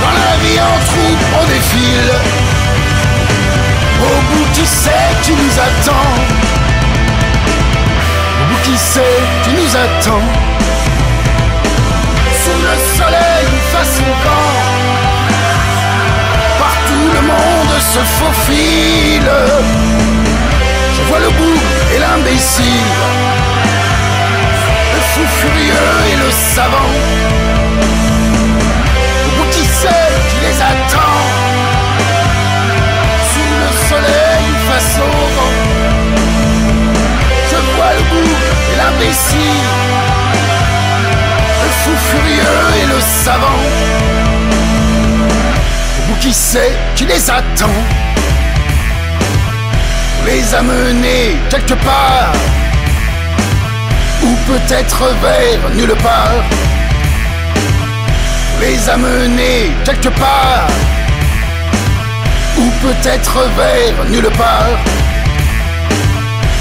[0.00, 2.41] Dans la vie en troupe, on défile.
[4.62, 4.90] Qui sait,
[5.24, 6.12] tu nous attends.
[8.40, 10.26] Au bout qui sait, tu nous attends.
[12.44, 14.52] Sous le soleil, façon camp.
[16.60, 19.32] Partout le monde se faufile.
[20.94, 21.60] Je vois le bout
[21.96, 22.92] et l'imbécile.
[24.94, 26.92] Le fou furieux et le savant.
[29.36, 31.01] Bout qui sait, qui les attend?
[34.94, 35.46] sombre.
[37.50, 38.36] Je vois le bout
[38.70, 39.68] et l'imbécile,
[41.62, 43.62] le fou furieux et le savant.
[45.96, 47.78] Le bout qui sait qui les attend.
[50.26, 52.32] Les amener quelque part,
[54.22, 56.44] ou peut-être vers nulle part.
[58.60, 60.68] Les amener quelque part
[62.62, 64.78] ou peut-être vers nulle part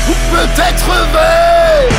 [0.09, 1.89] Ou peut-être vers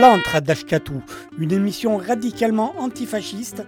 [0.00, 1.02] L'antre d'Ashkatou,
[1.38, 3.62] une émission radicalement antifasciste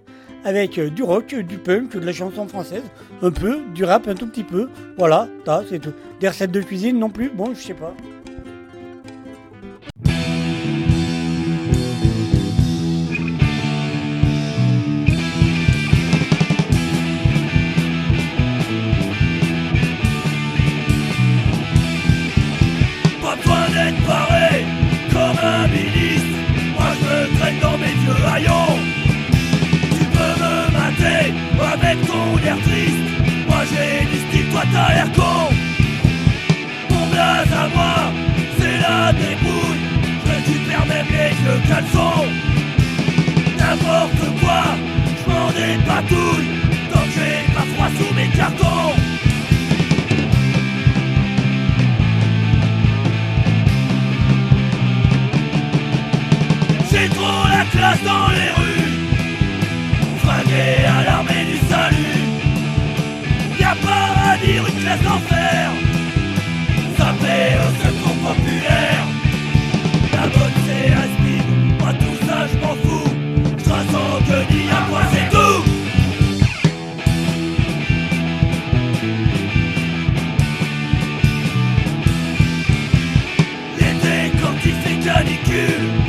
[0.45, 2.83] avec euh, du rock, du punk, de la chanson française,
[3.23, 4.69] un peu, du rap un tout petit peu.
[4.99, 5.93] Voilà, ça c'est tout.
[6.19, 7.75] Des recettes de cuisine non plus, bon, je sais.
[7.75, 7.95] Pas
[31.93, 32.97] avec ton air triste.
[33.49, 35.55] Moi j'ai du style, toi t'as l'air con.
[36.91, 37.95] Mon blaze à moi,
[38.59, 39.83] c'est la débrouille.
[40.27, 42.27] Je tu perds même les vieux caleçons.
[43.59, 44.63] N'importe quoi,
[45.19, 46.51] je m'en dépatouille.
[46.93, 48.95] Tant que j'ai pas froid sous mes cartons.
[56.91, 58.73] J'ai trop la classe dans les rues
[60.23, 61.62] Fringué à l'armée du
[63.81, 65.73] Pas à dire une classe d'enfer
[67.23, 69.07] fait au secours populaire.
[70.13, 71.37] La bonne c'est Aspi
[71.81, 73.11] Moi tout ça je m'en fous.
[73.59, 75.63] Je sens que ni à moi c'est tout.
[83.79, 86.02] L'été quand il fait canicule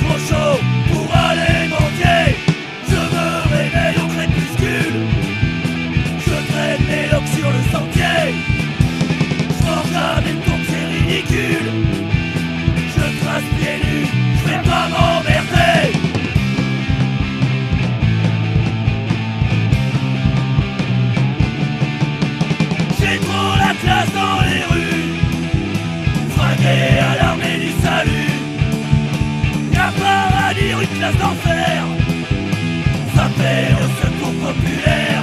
[0.00, 0.60] trop chaud
[0.90, 2.36] pour aller mendier
[2.88, 5.00] Je me réveille au crépuscule.
[6.26, 8.34] Je traîne mes locks sur le sentier.
[9.60, 11.70] Je regarde et tombe, c'est ridicule.
[12.94, 14.08] Je trace pieds nus,
[14.38, 15.82] je vais pas m'emmerder.
[23.00, 25.14] J'ai trop la classe dans les rues.
[26.34, 28.37] Fringué à l'armée du salut
[30.48, 31.84] à dire une classe d'enfer.
[33.36, 35.22] Fait au secours populaire.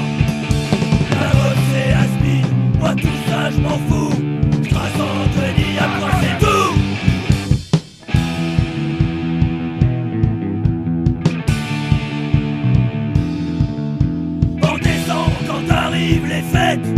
[1.20, 4.16] La vote c'est Moi tout ça je m'en fous.
[4.64, 6.74] Je trace entre ni à moi c'est tout.
[14.62, 16.90] En décembre quand arrivent les fêtes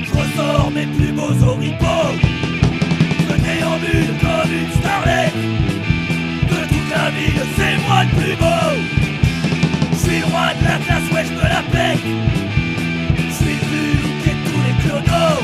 [0.00, 2.14] je ressors mes plus beaux oripeaux.
[3.28, 5.27] Je déambule comme une starlet De toute la
[7.88, 8.70] moi le plus beau
[9.92, 12.04] Je suis roi de la classe, ouais je me la pète.
[13.16, 13.92] Je suis plus
[14.24, 15.42] de tous les clodos.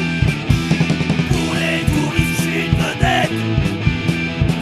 [1.33, 3.39] Pour les touristes, je suis une vedette.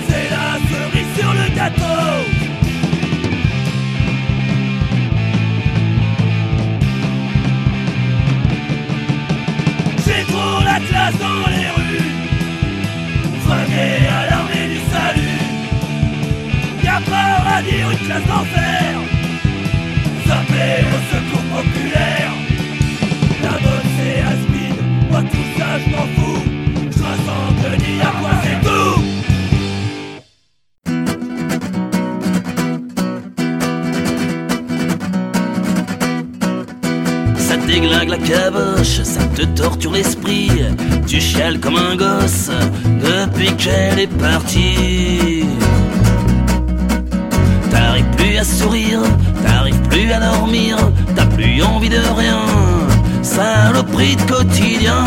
[0.08, 2.08] C'est la cerise sur le gâteau.
[10.04, 11.61] J'ai trop la classe dans les
[17.92, 19.02] une classe d'enfer
[20.52, 22.32] fait au secours populaire
[23.42, 24.74] La bonne c'est Asmin
[25.10, 26.42] Moi tout ça je m'en fous
[26.90, 29.00] Je ni à quoi c'est tout
[37.38, 40.50] Ça déglingue la caboche, ça te torture l'esprit.
[41.06, 42.50] Tu chiales comme un gosse
[43.02, 45.41] depuis qu'elle est partie.
[49.44, 50.76] T'arrives plus à dormir,
[51.14, 52.40] t'as plus envie de rien.
[53.22, 55.04] Saloperie de quotidien.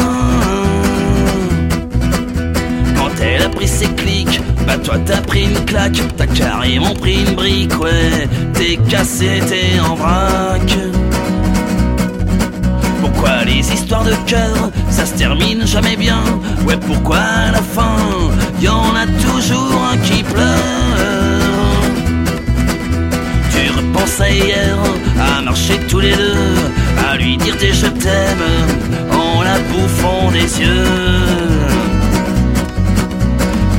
[2.95, 7.26] Quand elle a pris ses clics, bah toi t'as pris une claque, t'as carrément pris
[7.26, 8.28] une brique, ouais.
[8.53, 10.78] T'es cassé, t'es en vrac.
[13.02, 16.24] Pourquoi les histoires de cœur, ça se termine jamais bien?
[16.66, 17.98] Ouais, pourquoi à la fin,
[18.62, 21.14] y en a toujours un qui pleure?
[24.17, 24.77] À hier,
[25.19, 26.55] à marcher tous les deux,
[27.05, 28.45] à lui dire des je t'aime
[29.11, 30.85] en la bouffant des yeux.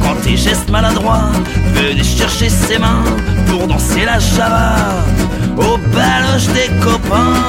[0.02, 1.32] Quand tes gestes maladroits
[1.74, 3.04] venaient chercher ses mains
[3.46, 4.76] pour danser la java,
[5.56, 7.40] aux baloches des copains.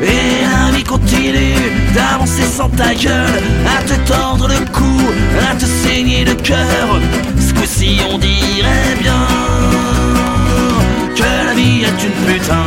[0.00, 1.32] Et la vie continue
[1.92, 4.96] d'avancer sans ta gueule, à te tordre le cou,
[5.50, 7.00] à te saigner le cœur.
[7.36, 9.26] Ce coup-ci on dirait bien
[11.60, 12.64] est une putain.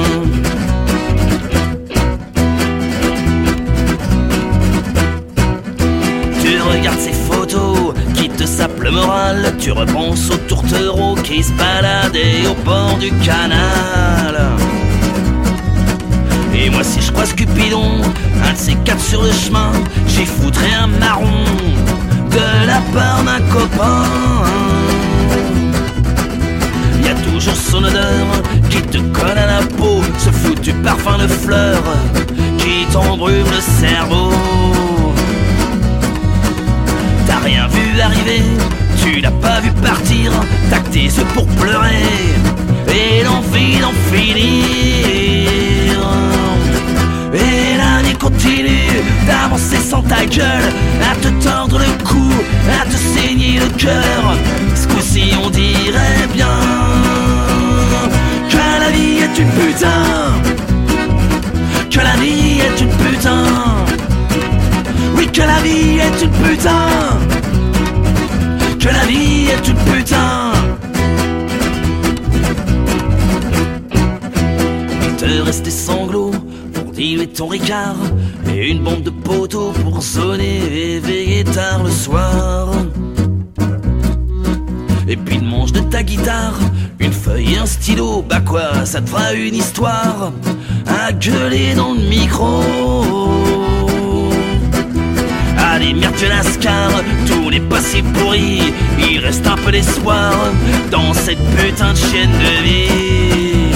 [6.44, 11.52] Tu regardes ces photos qui te sapent le moral, tu repenses aux tourtereaux qui se
[11.54, 14.36] baladaient au bord du canal.
[16.54, 18.02] Et moi si je croise Cupidon,
[18.48, 19.72] un de ces quatre sur le chemin,
[20.08, 21.46] j'y foutrais un marron
[22.32, 24.04] de la part d'un copain.
[27.04, 28.26] Y a toujours son odeur
[28.74, 31.84] qui te colle à la peau, ce foutu parfum de fleurs
[32.58, 34.32] qui t'embrume le cerveau.
[37.28, 38.42] T'as rien vu arriver,
[39.04, 40.32] tu l'as pas vu partir,
[40.92, 42.04] yeux pour pleurer
[42.88, 44.34] et l'envie d'en finir.
[47.34, 48.90] Et la vie continue
[49.28, 50.70] d'avancer sans ta gueule,
[51.12, 52.28] à te tordre le cou,
[52.82, 54.36] à te saigner le cœur.
[54.74, 56.93] Ce coup-ci on dirait bien
[58.94, 60.04] vie est une putain,
[61.90, 63.44] que la vie est une putain.
[65.16, 66.88] Oui, que la vie est une putain.
[68.80, 70.52] Que la vie est une putain.
[75.08, 76.36] Il te reste des sanglots
[76.74, 77.96] pour diluer ton ricard
[78.52, 82.70] et une bombe de poteau pour sonner et veiller tard le soir.
[85.08, 86.60] Et puis le manche de ta guitare,
[87.04, 90.32] une feuille et un stylo, bah quoi, ça te fera une histoire
[90.88, 92.62] à gueuler dans le micro.
[95.58, 96.92] Allez, merde, tu lascar,
[97.28, 98.74] tout n'est pas si pourri.
[99.00, 100.34] Il reste un peu d'espoir
[100.92, 103.74] dans cette putain de chaîne de vie.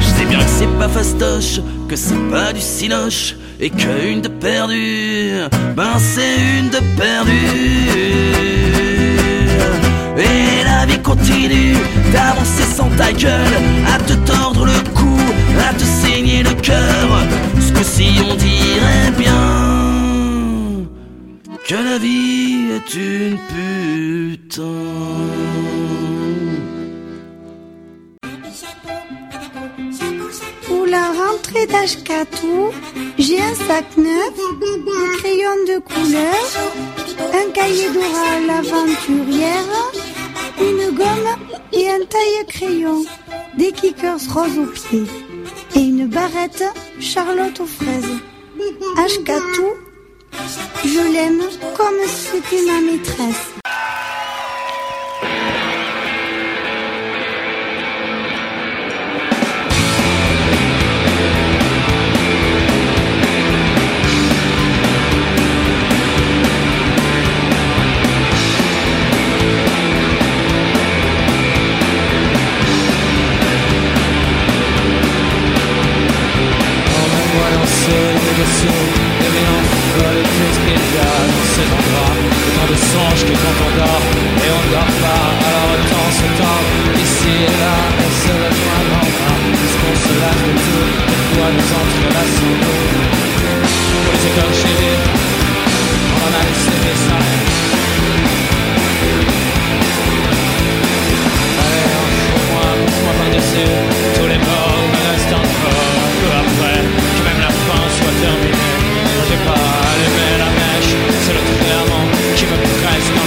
[0.00, 4.28] Je sais bien que c'est pas fastoche, que c'est pas du cinoche, et qu'une de
[4.28, 5.32] perdue,
[5.76, 8.61] ben c'est une de perdue.
[11.12, 11.76] Continue
[12.10, 13.56] d'avancer sans ta gueule,
[13.86, 15.14] à te tordre le cou,
[15.68, 17.06] à te saigner le cœur.
[17.60, 20.88] Ce que si on dirait bien
[21.68, 24.62] que la vie est une putain.
[30.66, 32.70] Pour la rentrée d'Ashkatou,
[33.18, 36.44] j'ai un sac neuf, des crayons de couleur,
[37.34, 39.68] un cahier d'oral aventurière,
[40.62, 41.36] une gomme
[41.72, 43.04] et un taille-crayon,
[43.58, 45.06] des kickers roses aux pieds
[45.76, 46.64] et une barrette
[47.00, 48.18] Charlotte aux fraises.
[48.96, 49.68] Ashkatou,
[50.84, 51.42] je l'aime
[51.76, 53.51] comme si c'était ma maîtresse.
[79.92, 82.14] Folles tout ce qu'il y a dans ces endroits
[82.48, 84.04] Autant de songes que quand on dort
[84.42, 85.24] et on ne dort pas.
[85.46, 90.54] Alors autant se tendre ici et là et se rejoindre enfin Puisqu'on se lasse de
[90.64, 92.54] tout, pourquoi nous entrelaçons
[93.92, 94.80] Pour les écorcher,
[96.12, 97.62] on en a laissé des messages
[101.62, 103.91] Allez, enchaîne-moi, pousse-moi par-dessus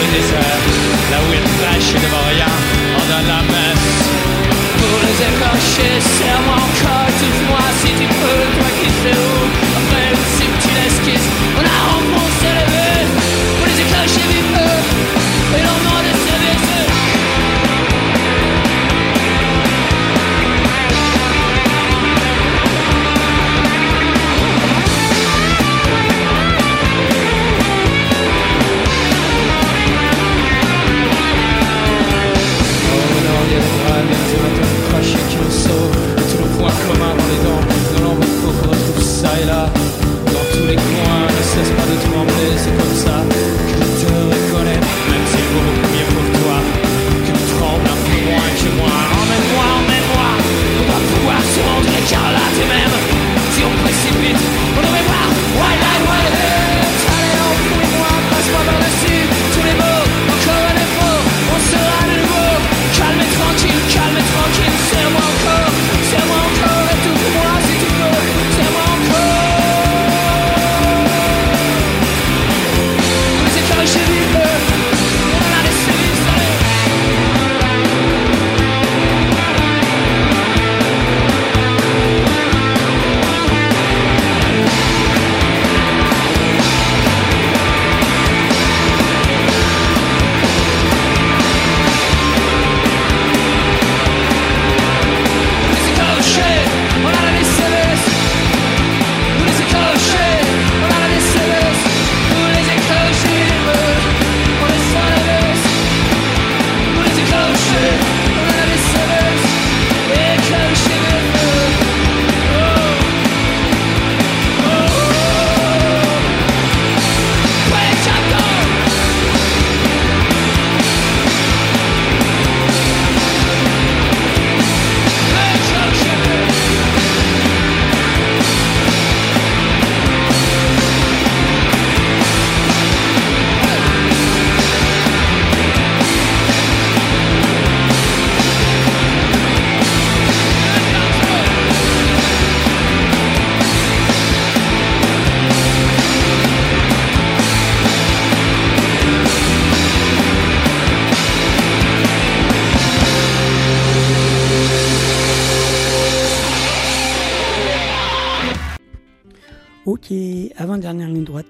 [0.06, 0.60] le désert
[1.12, 2.52] Là où il flèche et devant rien.
[2.98, 3.90] On donne la messe.
[4.80, 9.35] Pour les écorcher, serre-moi encore Touche-moi si tu peux, toi qui sais où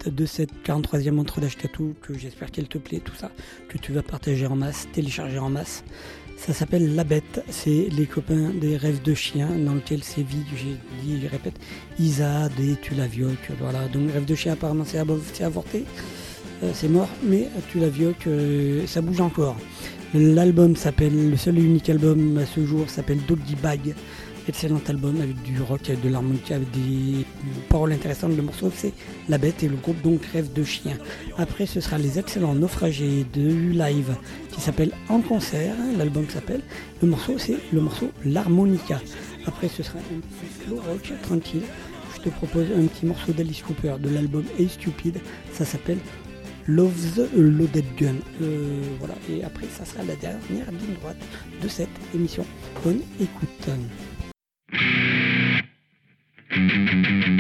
[0.08, 3.32] de cette 43e entre d'Ashkatu, que j'espère qu'elle te plaît, tout ça,
[3.70, 5.84] que tu vas partager en masse, télécharger en masse.
[6.38, 10.76] Ça s'appelle La Bête, c'est les copains des rêves de chien, dans lequel sévit, j'ai
[11.02, 11.56] dit, je répète,
[11.98, 13.08] Isa et Tu la
[13.60, 13.88] voilà.
[13.88, 15.86] Donc Rêve de chien apparemment c'est avorté,
[16.64, 17.88] Euh, c'est mort, mais Tu la
[18.28, 19.58] euh, ça bouge encore.
[20.14, 23.96] L'album s'appelle, le seul et unique album à ce jour s'appelle Doggy Bag.
[24.48, 27.26] Excellent album avec du rock, avec de l'harmonica, avec des
[27.68, 28.36] paroles intéressantes.
[28.36, 28.94] Le morceau c'est
[29.28, 30.98] La Bête et le groupe donc Rêve de Chien.
[31.38, 34.16] Après ce sera les excellents naufragés de live
[34.52, 35.76] qui s'appelle En concert.
[35.98, 36.62] L'album s'appelle.
[37.02, 39.02] Le morceau c'est le morceau L'harmonica.
[39.48, 41.64] Après ce sera un petit slow rock tranquille.
[42.16, 45.20] Je te propose un petit morceau d'Alice Cooper de l'album Hey Stupid.
[45.54, 45.98] Ça s'appelle
[46.68, 48.16] Love's Loaded Gun.
[48.42, 51.18] Euh, voilà, et après, ça sera la dernière ligne droite
[51.62, 52.46] de cette émission.
[52.84, 53.70] Bonne écoute.
[54.72, 54.82] Thank
[56.52, 57.35] you.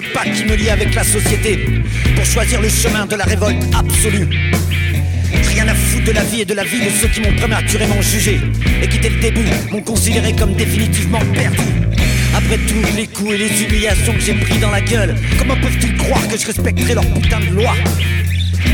[0.00, 1.58] Le pacte qui me lie avec la société
[2.14, 4.28] pour choisir le chemin de la révolte absolue.
[5.48, 8.00] Rien à foutre de la vie et de la vie de ceux qui m'ont prématurément
[8.00, 8.38] jugé
[8.82, 11.62] et qui dès le début m'ont considéré comme définitivement perdu.
[12.36, 15.96] Après tous les coups et les humiliations que j'ai pris dans la gueule, comment peuvent-ils
[15.96, 17.74] croire que je respecterai leur putain de loi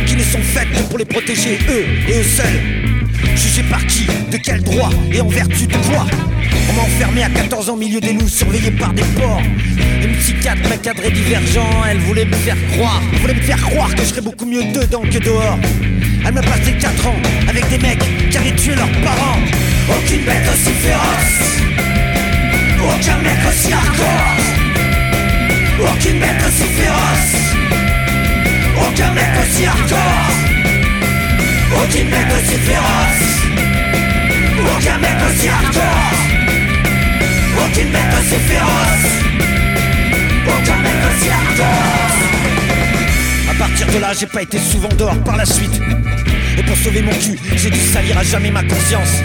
[0.07, 2.94] Qui ne sont faites que pour les protéger eux et eux seuls?
[3.37, 6.07] Jugés par qui De quel droit Et en vertu de quoi
[6.69, 9.43] On m'a enfermé à 14 ans milieu des loups, surveillé par des porcs.
[10.03, 14.03] Une psychiatre m'a cadré divergent, elle voulait me faire croire, voulait me faire croire que
[14.03, 15.59] je serais beaucoup mieux dedans que dehors.
[16.27, 17.17] Elle m'a passé 4 ans
[17.49, 19.39] avec des mecs qui avaient tué leurs parents.
[19.91, 21.63] Aucune bête aussi féroce,
[22.81, 24.55] aucun mec aussi hardcore.
[25.81, 27.35] Aucune bête aussi féroce,
[28.89, 30.54] aucun mec aussi hardcore.
[31.83, 33.25] Aucune bête aussi féroce,
[34.77, 36.13] aucun mec aussi hardcore.
[37.65, 39.11] Aucune bête aussi féroce,
[40.47, 42.15] aucun mec aussi hardcore.
[43.51, 45.81] À partir de là, j'ai pas été souvent dehors par la suite.
[46.59, 49.23] Et pour sauver mon cul, j'ai dû salir à jamais ma conscience.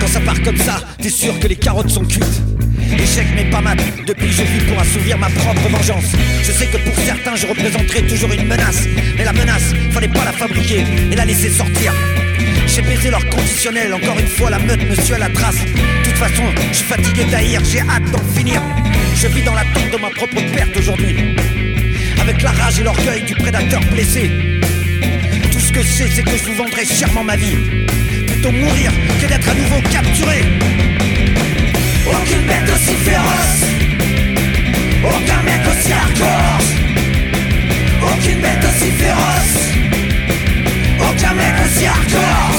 [0.00, 2.42] Quand ça part comme ça, t'es sûr que les carottes sont cuites.
[2.98, 6.12] Échec mais pas mat, depuis je vis pour assouvir ma propre vengeance.
[6.42, 8.84] Je sais que pour certains je représenterai toujours une menace.
[9.16, 11.92] Mais la menace, fallait pas la fabriquer et la laisser sortir.
[12.66, 15.56] J'ai baisé leur conditionnel, encore une fois la meute me suit à la trace.
[15.56, 18.62] De toute façon, je suis fatigué d'haïr, j'ai hâte d'en finir.
[19.14, 21.36] Je vis dans l'attente de ma propre perte aujourd'hui.
[22.20, 24.30] Avec la rage et l'orgueil du prédateur blessé.
[25.50, 27.56] Tout ce que je sais, c'est que je vous vendrai chèrement ma vie.
[28.26, 30.44] Plutôt mourir que d'être à nouveau capturé.
[32.14, 33.62] Aucune bête aussi féroce.
[35.04, 36.60] Aucun mec aussi hardcore.
[38.12, 39.56] Aucune bête aussi féroce.
[40.98, 42.56] Aucun mec aussi hardcore.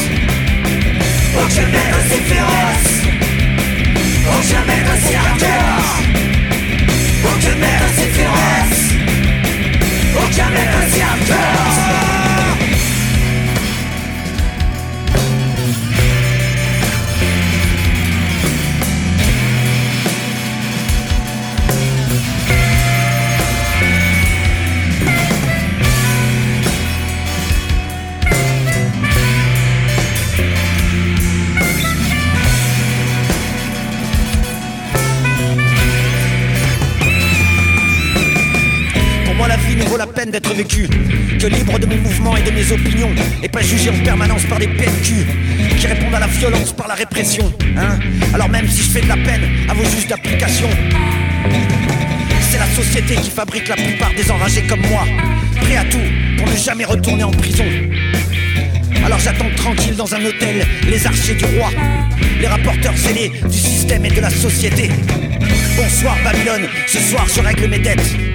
[1.41, 2.91] Aucun mec aussi féroce.
[4.27, 5.70] Aucun mec aussi hardcore
[40.41, 43.09] que libre de mes mouvements et de mes opinions,
[43.41, 45.25] et pas jugé en permanence par des PNQ
[45.77, 47.51] qui répondent à la violence par la répression.
[47.77, 47.99] Hein
[48.33, 50.67] Alors même si je fais de la peine à vos juges d'application,
[52.49, 55.03] c'est la société qui fabrique la plupart des enragés comme moi,
[55.61, 55.97] prêts à tout
[56.37, 57.65] pour ne jamais retourner en prison.
[59.05, 61.69] Alors j'attends tranquille dans un hôtel les archers du roi,
[62.39, 64.89] les rapporteurs zélés du système et de la société.
[65.77, 68.30] Bonsoir Babylone, ce soir je règle mes dettes.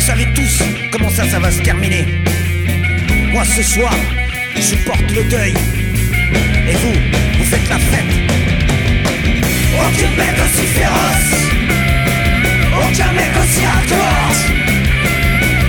[0.00, 2.06] Vous savez tous comment ça, ça va se terminer.
[3.32, 3.94] Moi, ce soir,
[4.56, 5.52] je porte le deuil.
[6.66, 6.94] Et vous,
[7.36, 8.06] vous faites la fête.
[9.78, 11.32] Aucune bête aussi féroce.
[12.78, 14.36] Aucun mec aussi hardcore.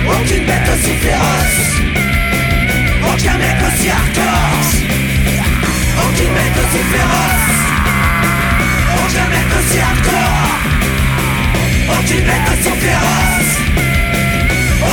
[0.08, 1.60] Aucune bête aussi féroce.
[3.12, 4.64] Aucun mec aussi hardcore.
[6.04, 7.52] Aucune bête aussi féroce.
[8.96, 10.58] Aucun mec aussi hardcore.
[12.00, 14.01] Aucune bête aussi féroce.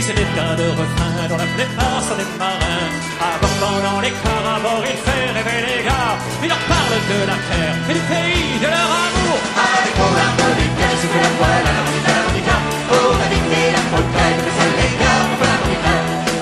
[0.00, 2.88] C'est des tas de refrains dont la plupart sont des marins.
[3.20, 6.16] Abordant dans les carabors, il fait rêver les gars.
[6.42, 9.38] Il leur parle de la terre et du pays, de leur amour.
[9.60, 12.56] Avec mon harmonica, je fais la voix, la harmonica, l'harmonica.
[12.96, 15.58] Oh, la vigne la polka, et les gars, on fait.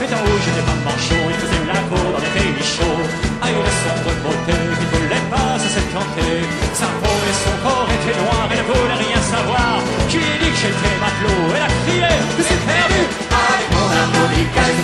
[0.00, 3.06] Mais dans où j'étais pas manchot, il faisait la cour dans les pays chauds.
[3.42, 4.57] À une sombre beauté.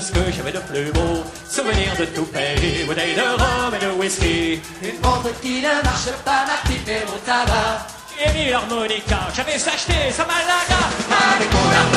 [0.00, 1.24] ce que j'avais de plus beau.
[1.48, 4.60] Souvenir de tout pays, bouteille de rhum et de whisky.
[4.82, 7.86] Une montre qui ne marche pas, ma petite au tabac.
[8.18, 10.80] J'ai mis l'harmonica, j'avais acheté sa malaga.
[11.34, 11.95] Avec mon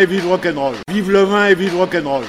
[0.00, 0.74] et vive rock'n'roll.
[0.88, 2.24] Vive le vin et vive rock'n'roll.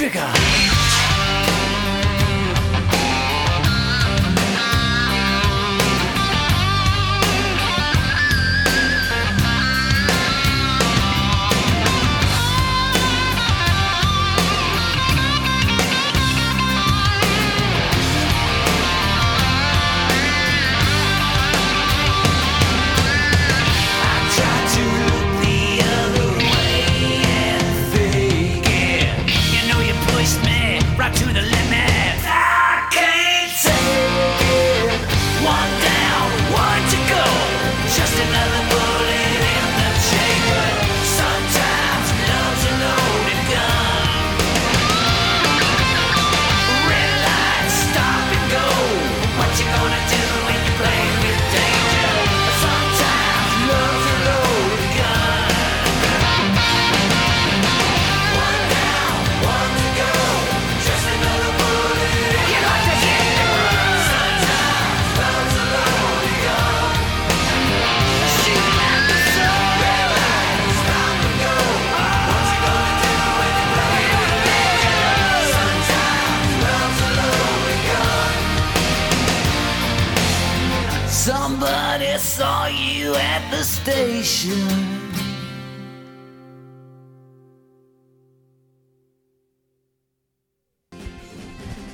[0.00, 0.49] Trigger.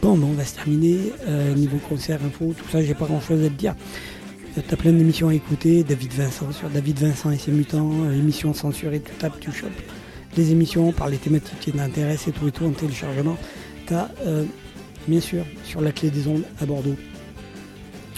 [0.03, 1.13] Bon, on va se terminer.
[1.29, 3.77] Euh, niveau concert, info, tout ça, j'ai pas grand chose à te dire.
[4.69, 5.85] T'as plein d'émissions à écouter.
[5.85, 9.71] David Vincent sur David Vincent et ses mutants, euh, émissions censurées, tu tapes, tu chopes.
[10.37, 13.37] Les émissions par les thématiques qui t'intéressent et tout et tout en téléchargement.
[13.87, 14.45] T'as, euh,
[15.07, 16.97] bien sûr, sur la clé des ondes à Bordeaux.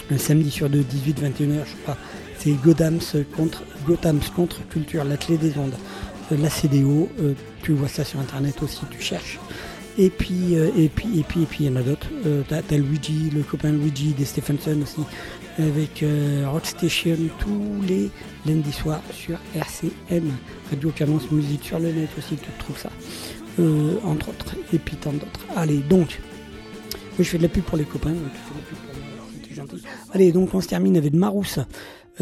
[0.09, 1.97] Un samedi sur deux, 18-21h, je crois.
[2.39, 2.99] C'est Godams
[3.35, 5.75] contre, Gothams contre Culture, la clé des ondes.
[6.31, 7.33] La CDO, euh,
[7.63, 9.39] tu vois ça sur internet aussi, tu cherches.
[9.97, 12.07] Et puis, euh, et puis, et puis, et puis, il y en a d'autres.
[12.25, 15.01] Euh, t'as, Luigi, le copain Luigi des Stephenson aussi,
[15.57, 16.05] avec
[16.45, 18.09] Rockstation tous les
[18.45, 20.31] lundis soirs sur RCM,
[20.69, 22.89] Radio Cadence Musique sur le net aussi, tu trouves ça.
[24.05, 25.45] Entre autres, et puis tant d'autres.
[25.57, 26.21] Allez, donc,
[27.17, 28.11] je fais de la pub pour les copains.
[28.11, 28.99] donc tu fais de la pub pour
[29.33, 29.83] c'était gentil.
[30.13, 31.59] Allez, donc on se termine avec Marousse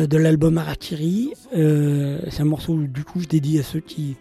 [0.05, 1.31] de l'album Arakiri.
[1.55, 4.15] Euh, c'est un morceau, du coup, je dédie à ceux qui.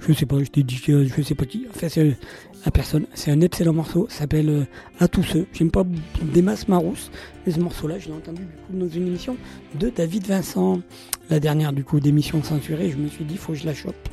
[0.00, 1.66] Je sais pas, je dédie, euh, je sais pas qui.
[1.74, 2.16] Enfin, c'est
[2.64, 3.06] à personne.
[3.14, 4.06] C'est un excellent morceau.
[4.08, 4.64] S'appelle euh,
[4.98, 5.46] À tous ceux.
[5.52, 5.84] J'aime pas
[6.22, 7.10] des masses Marousse,
[7.44, 9.36] mais ce morceau-là, je l'ai entendu du coup dans une émission
[9.78, 10.80] de David Vincent.
[11.28, 12.90] La dernière, du coup, d'émission censurée.
[12.90, 14.08] Je me suis dit, faut que je la chope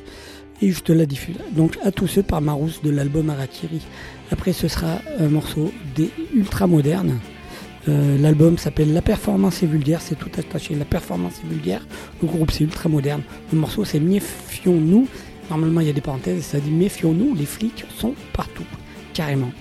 [0.62, 1.38] et je te la diffuse.
[1.56, 3.82] Donc à tous ceux par Marousse de l'album Arakiri.
[4.32, 7.20] Après ce sera un morceau des ultra modernes.
[7.88, 10.76] Euh, L'album s'appelle La performance est vulgaire, c'est tout attaché.
[10.76, 11.86] La performance est vulgaire.
[12.22, 13.22] Le groupe c'est ultra moderne.
[13.52, 15.08] Le morceau c'est Méfions-nous.
[15.50, 18.66] Normalement il y a des parenthèses, ça dit Méfions-nous, les flics sont partout,
[19.14, 19.52] carrément.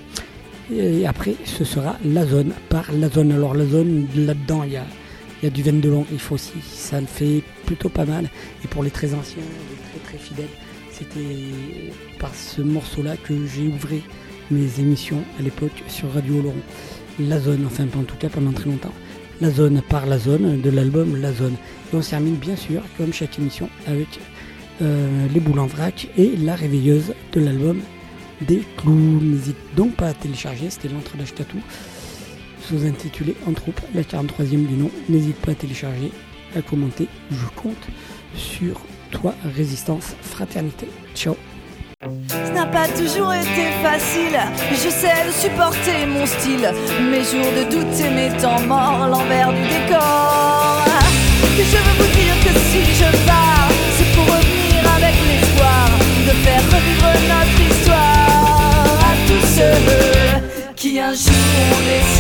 [0.74, 3.32] Et après ce sera La Zone par La Zone.
[3.32, 4.85] Alors La Zone là-dedans il y a,
[5.43, 8.28] y a du 22 long, il faut aussi, ça le fait plutôt pas mal.
[8.65, 10.48] Et pour les très anciens, les très très fidèles,
[10.90, 11.20] c'était
[12.19, 14.03] par ce morceau-là que j'ai ouvert
[14.51, 16.55] mes émissions à l'époque sur Radio Laurent.
[17.19, 18.93] La Zone, enfin en tout cas pendant très longtemps.
[19.41, 21.55] La Zone par La Zone de l'album La Zone.
[21.93, 24.09] Et on se termine bien sûr, comme chaque émission, avec
[24.83, 27.81] euh, Les Boules en vrac et La Réveilleuse de l'album
[28.41, 29.21] des clous.
[29.21, 31.59] N'hésite donc pas à télécharger, c'était l'entre d'âge tatou,
[32.61, 34.91] sous-intitulé En troupe, la 43e du nom.
[35.09, 36.11] N'hésite pas à télécharger,
[36.55, 37.09] à commenter.
[37.31, 37.87] Je compte
[38.35, 38.81] sur
[39.11, 40.89] toi, résistance, fraternité.
[41.15, 41.37] Ciao
[42.28, 44.39] Ce n'a pas toujours été facile,
[44.73, 46.70] je sais supporter mon style.
[47.11, 50.85] Mes jours de doute et mes temps morts, l'envers du décor.
[51.59, 55.89] Et je veux vous dire que si je pars, c'est pour revenir avec l'espoir
[56.27, 61.33] de faire revivre notre histoire à tous ceux qui un jour
[61.73, 62.16] ont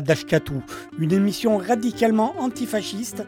[0.00, 0.62] à Dashkatou,
[0.98, 3.22] une émission radicalement antifasciste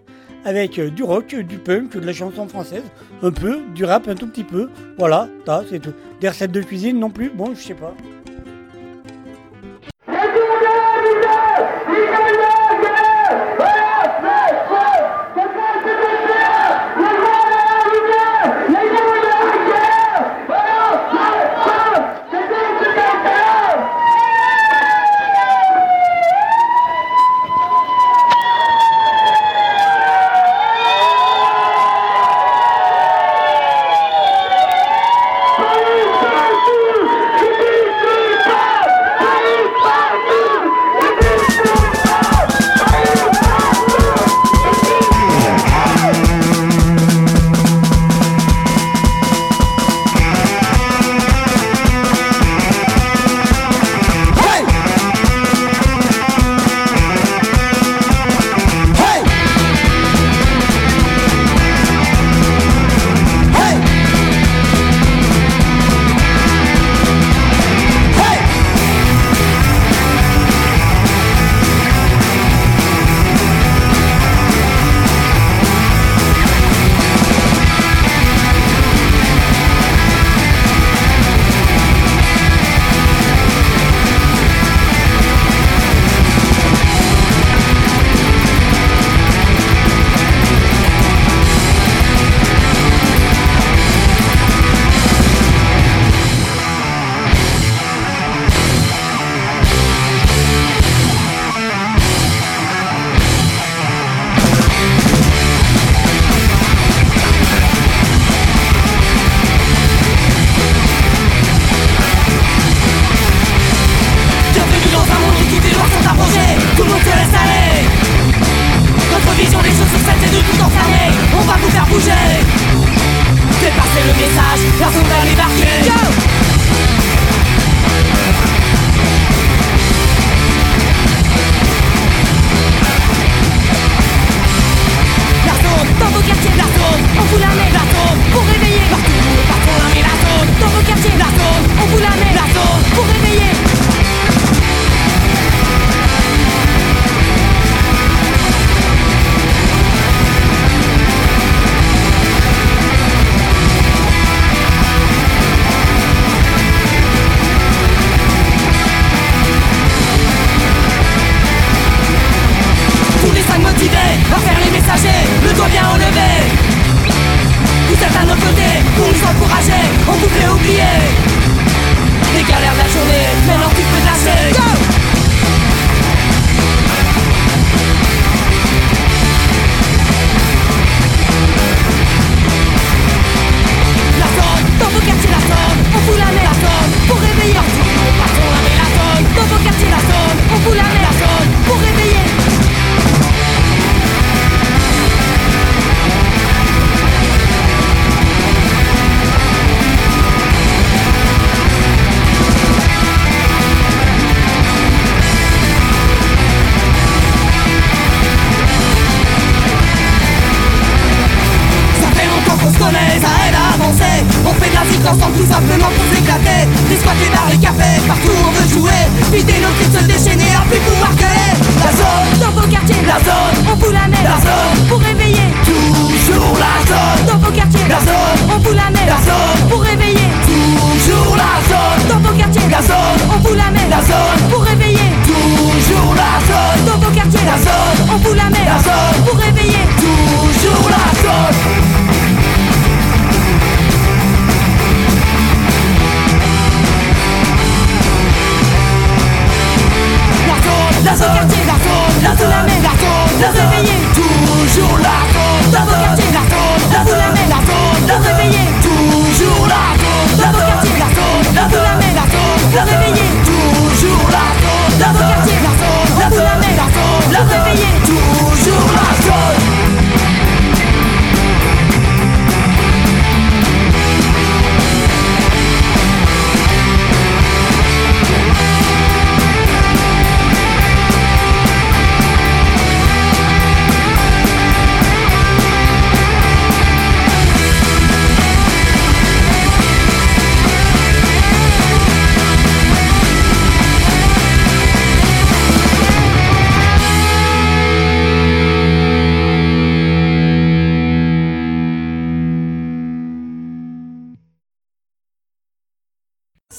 [0.47, 2.85] avec euh, du rock, du punk, de la chanson française,
[3.21, 4.71] un peu, du rap un tout petit peu.
[4.97, 5.29] Voilà,
[5.69, 5.93] c'est tout.
[6.23, 7.95] Des recettes de cuisine non plus, bon, je sais pas.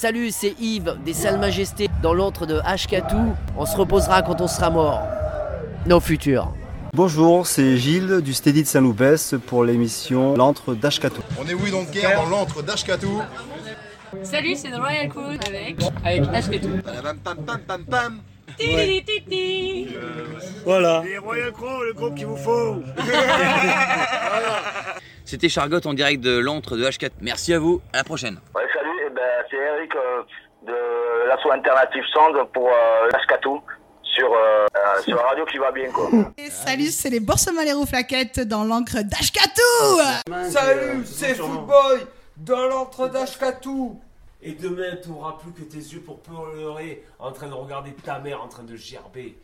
[0.04, 3.34] Salut, c'est Yves des Salles Majestés dans l'antre de Ashkatou.
[3.56, 5.00] On se reposera quand on sera mort.
[5.86, 6.52] Nos futurs.
[6.92, 11.22] Bonjour, c'est Gilles du Steady de Saint-Loupès pour l'émission L'antre d'Ashkatou.
[11.40, 13.22] On est oui donc guerre dans l'antre d'Ashkatou.
[14.22, 15.76] Salut, c'est The Royal Crew avec.
[16.04, 16.68] Avec Ashketou.
[16.84, 18.20] Pam pam pam pam pam.
[18.58, 19.88] Titi
[20.66, 21.02] Voilà.
[21.02, 22.82] Les Royal Crow, le groupe qu'il vous faut.
[25.24, 27.12] C'était Chargotte en direct de l'antre de H4.
[27.22, 28.38] Merci à vous, à la prochaine.
[28.54, 28.64] Ouais,
[29.50, 30.22] c'est Eric euh,
[30.66, 33.08] de l'asso Alternative Sound pour euh,
[34.02, 36.08] sur, euh, euh, sur la radio qui va bien quoi.
[36.38, 42.06] Et salut, c'est les Boursemaleros Flaquettes dans l'encre d'Ashkatou Salut, c'est Footboy
[42.36, 44.00] dans l'antre d'Ashkatou.
[44.42, 48.18] Et demain, tu n'auras plus que tes yeux pour pleurer en train de regarder ta
[48.18, 49.36] mère en train de gerber.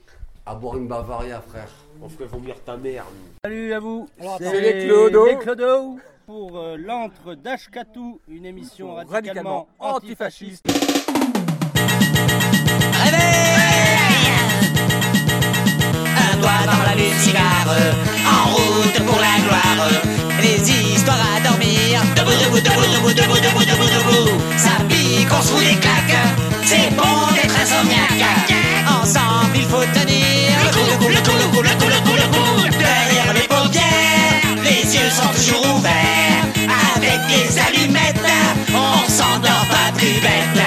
[0.45, 1.69] À boire une Bavaria, frère.
[2.03, 3.05] On ferait vomir ta mère.
[3.45, 4.09] Salut à vous.
[4.39, 5.27] C'est les Clodo.
[5.27, 5.99] Les Clodo
[6.31, 10.65] pour euh, l'antre d'Ashkatou, une émission radicalement antifasciste.
[16.17, 17.41] Un doigt dans la luciole,
[18.31, 19.91] en route pour la gloire.
[20.41, 24.31] Les histoires à dormir, debout, debout, debout, debout, debout, debout, debout, debout.
[24.57, 26.23] Ça pique, on se fout des claques.
[26.63, 28.55] C'est bon d'être insomniaque.
[28.87, 30.55] Ensemble, il faut tenir.
[30.63, 32.79] Le coup, le coup, le coup, le coup, le coup, le coup, le coup.
[32.79, 36.10] Derrière les paupières, les yeux sont toujours ouverts.
[37.31, 38.17] Des allumettes,
[38.75, 40.61] on s'endort pas plus bête.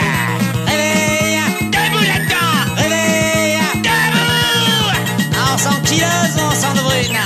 [0.66, 2.76] Réveille, debout là-dedans.
[2.78, 5.34] Réveille, debout.
[5.38, 7.20] En sang kilos, on s'en brune.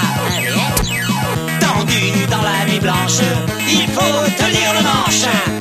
[1.59, 3.21] Tendu dans la nuit blanche,
[3.69, 5.56] il faut tenir le manche.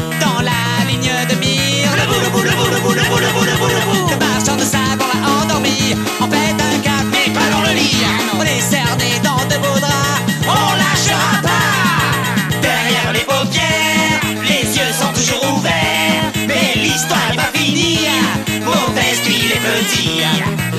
[19.87, 20.31] India,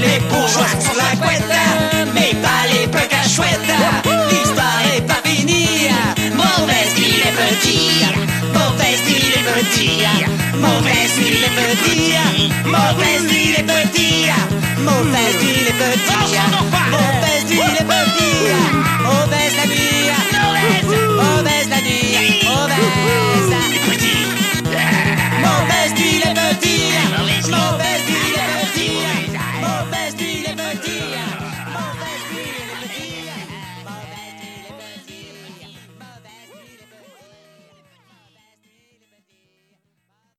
[0.01, 1.43] les bourgeois sont la couette,
[2.13, 3.59] mais pas les peuples à chouette.
[4.29, 5.87] L'histoire est pas finie,
[6.33, 8.03] mauvaise il est petit,
[8.53, 10.03] mauvaise il est petit,
[10.59, 12.15] mauvaise il est petit,
[12.65, 14.29] mauvaise il est petit,
[14.75, 16.37] mauvaise il est petit,
[16.91, 18.86] mauvaise il est petit.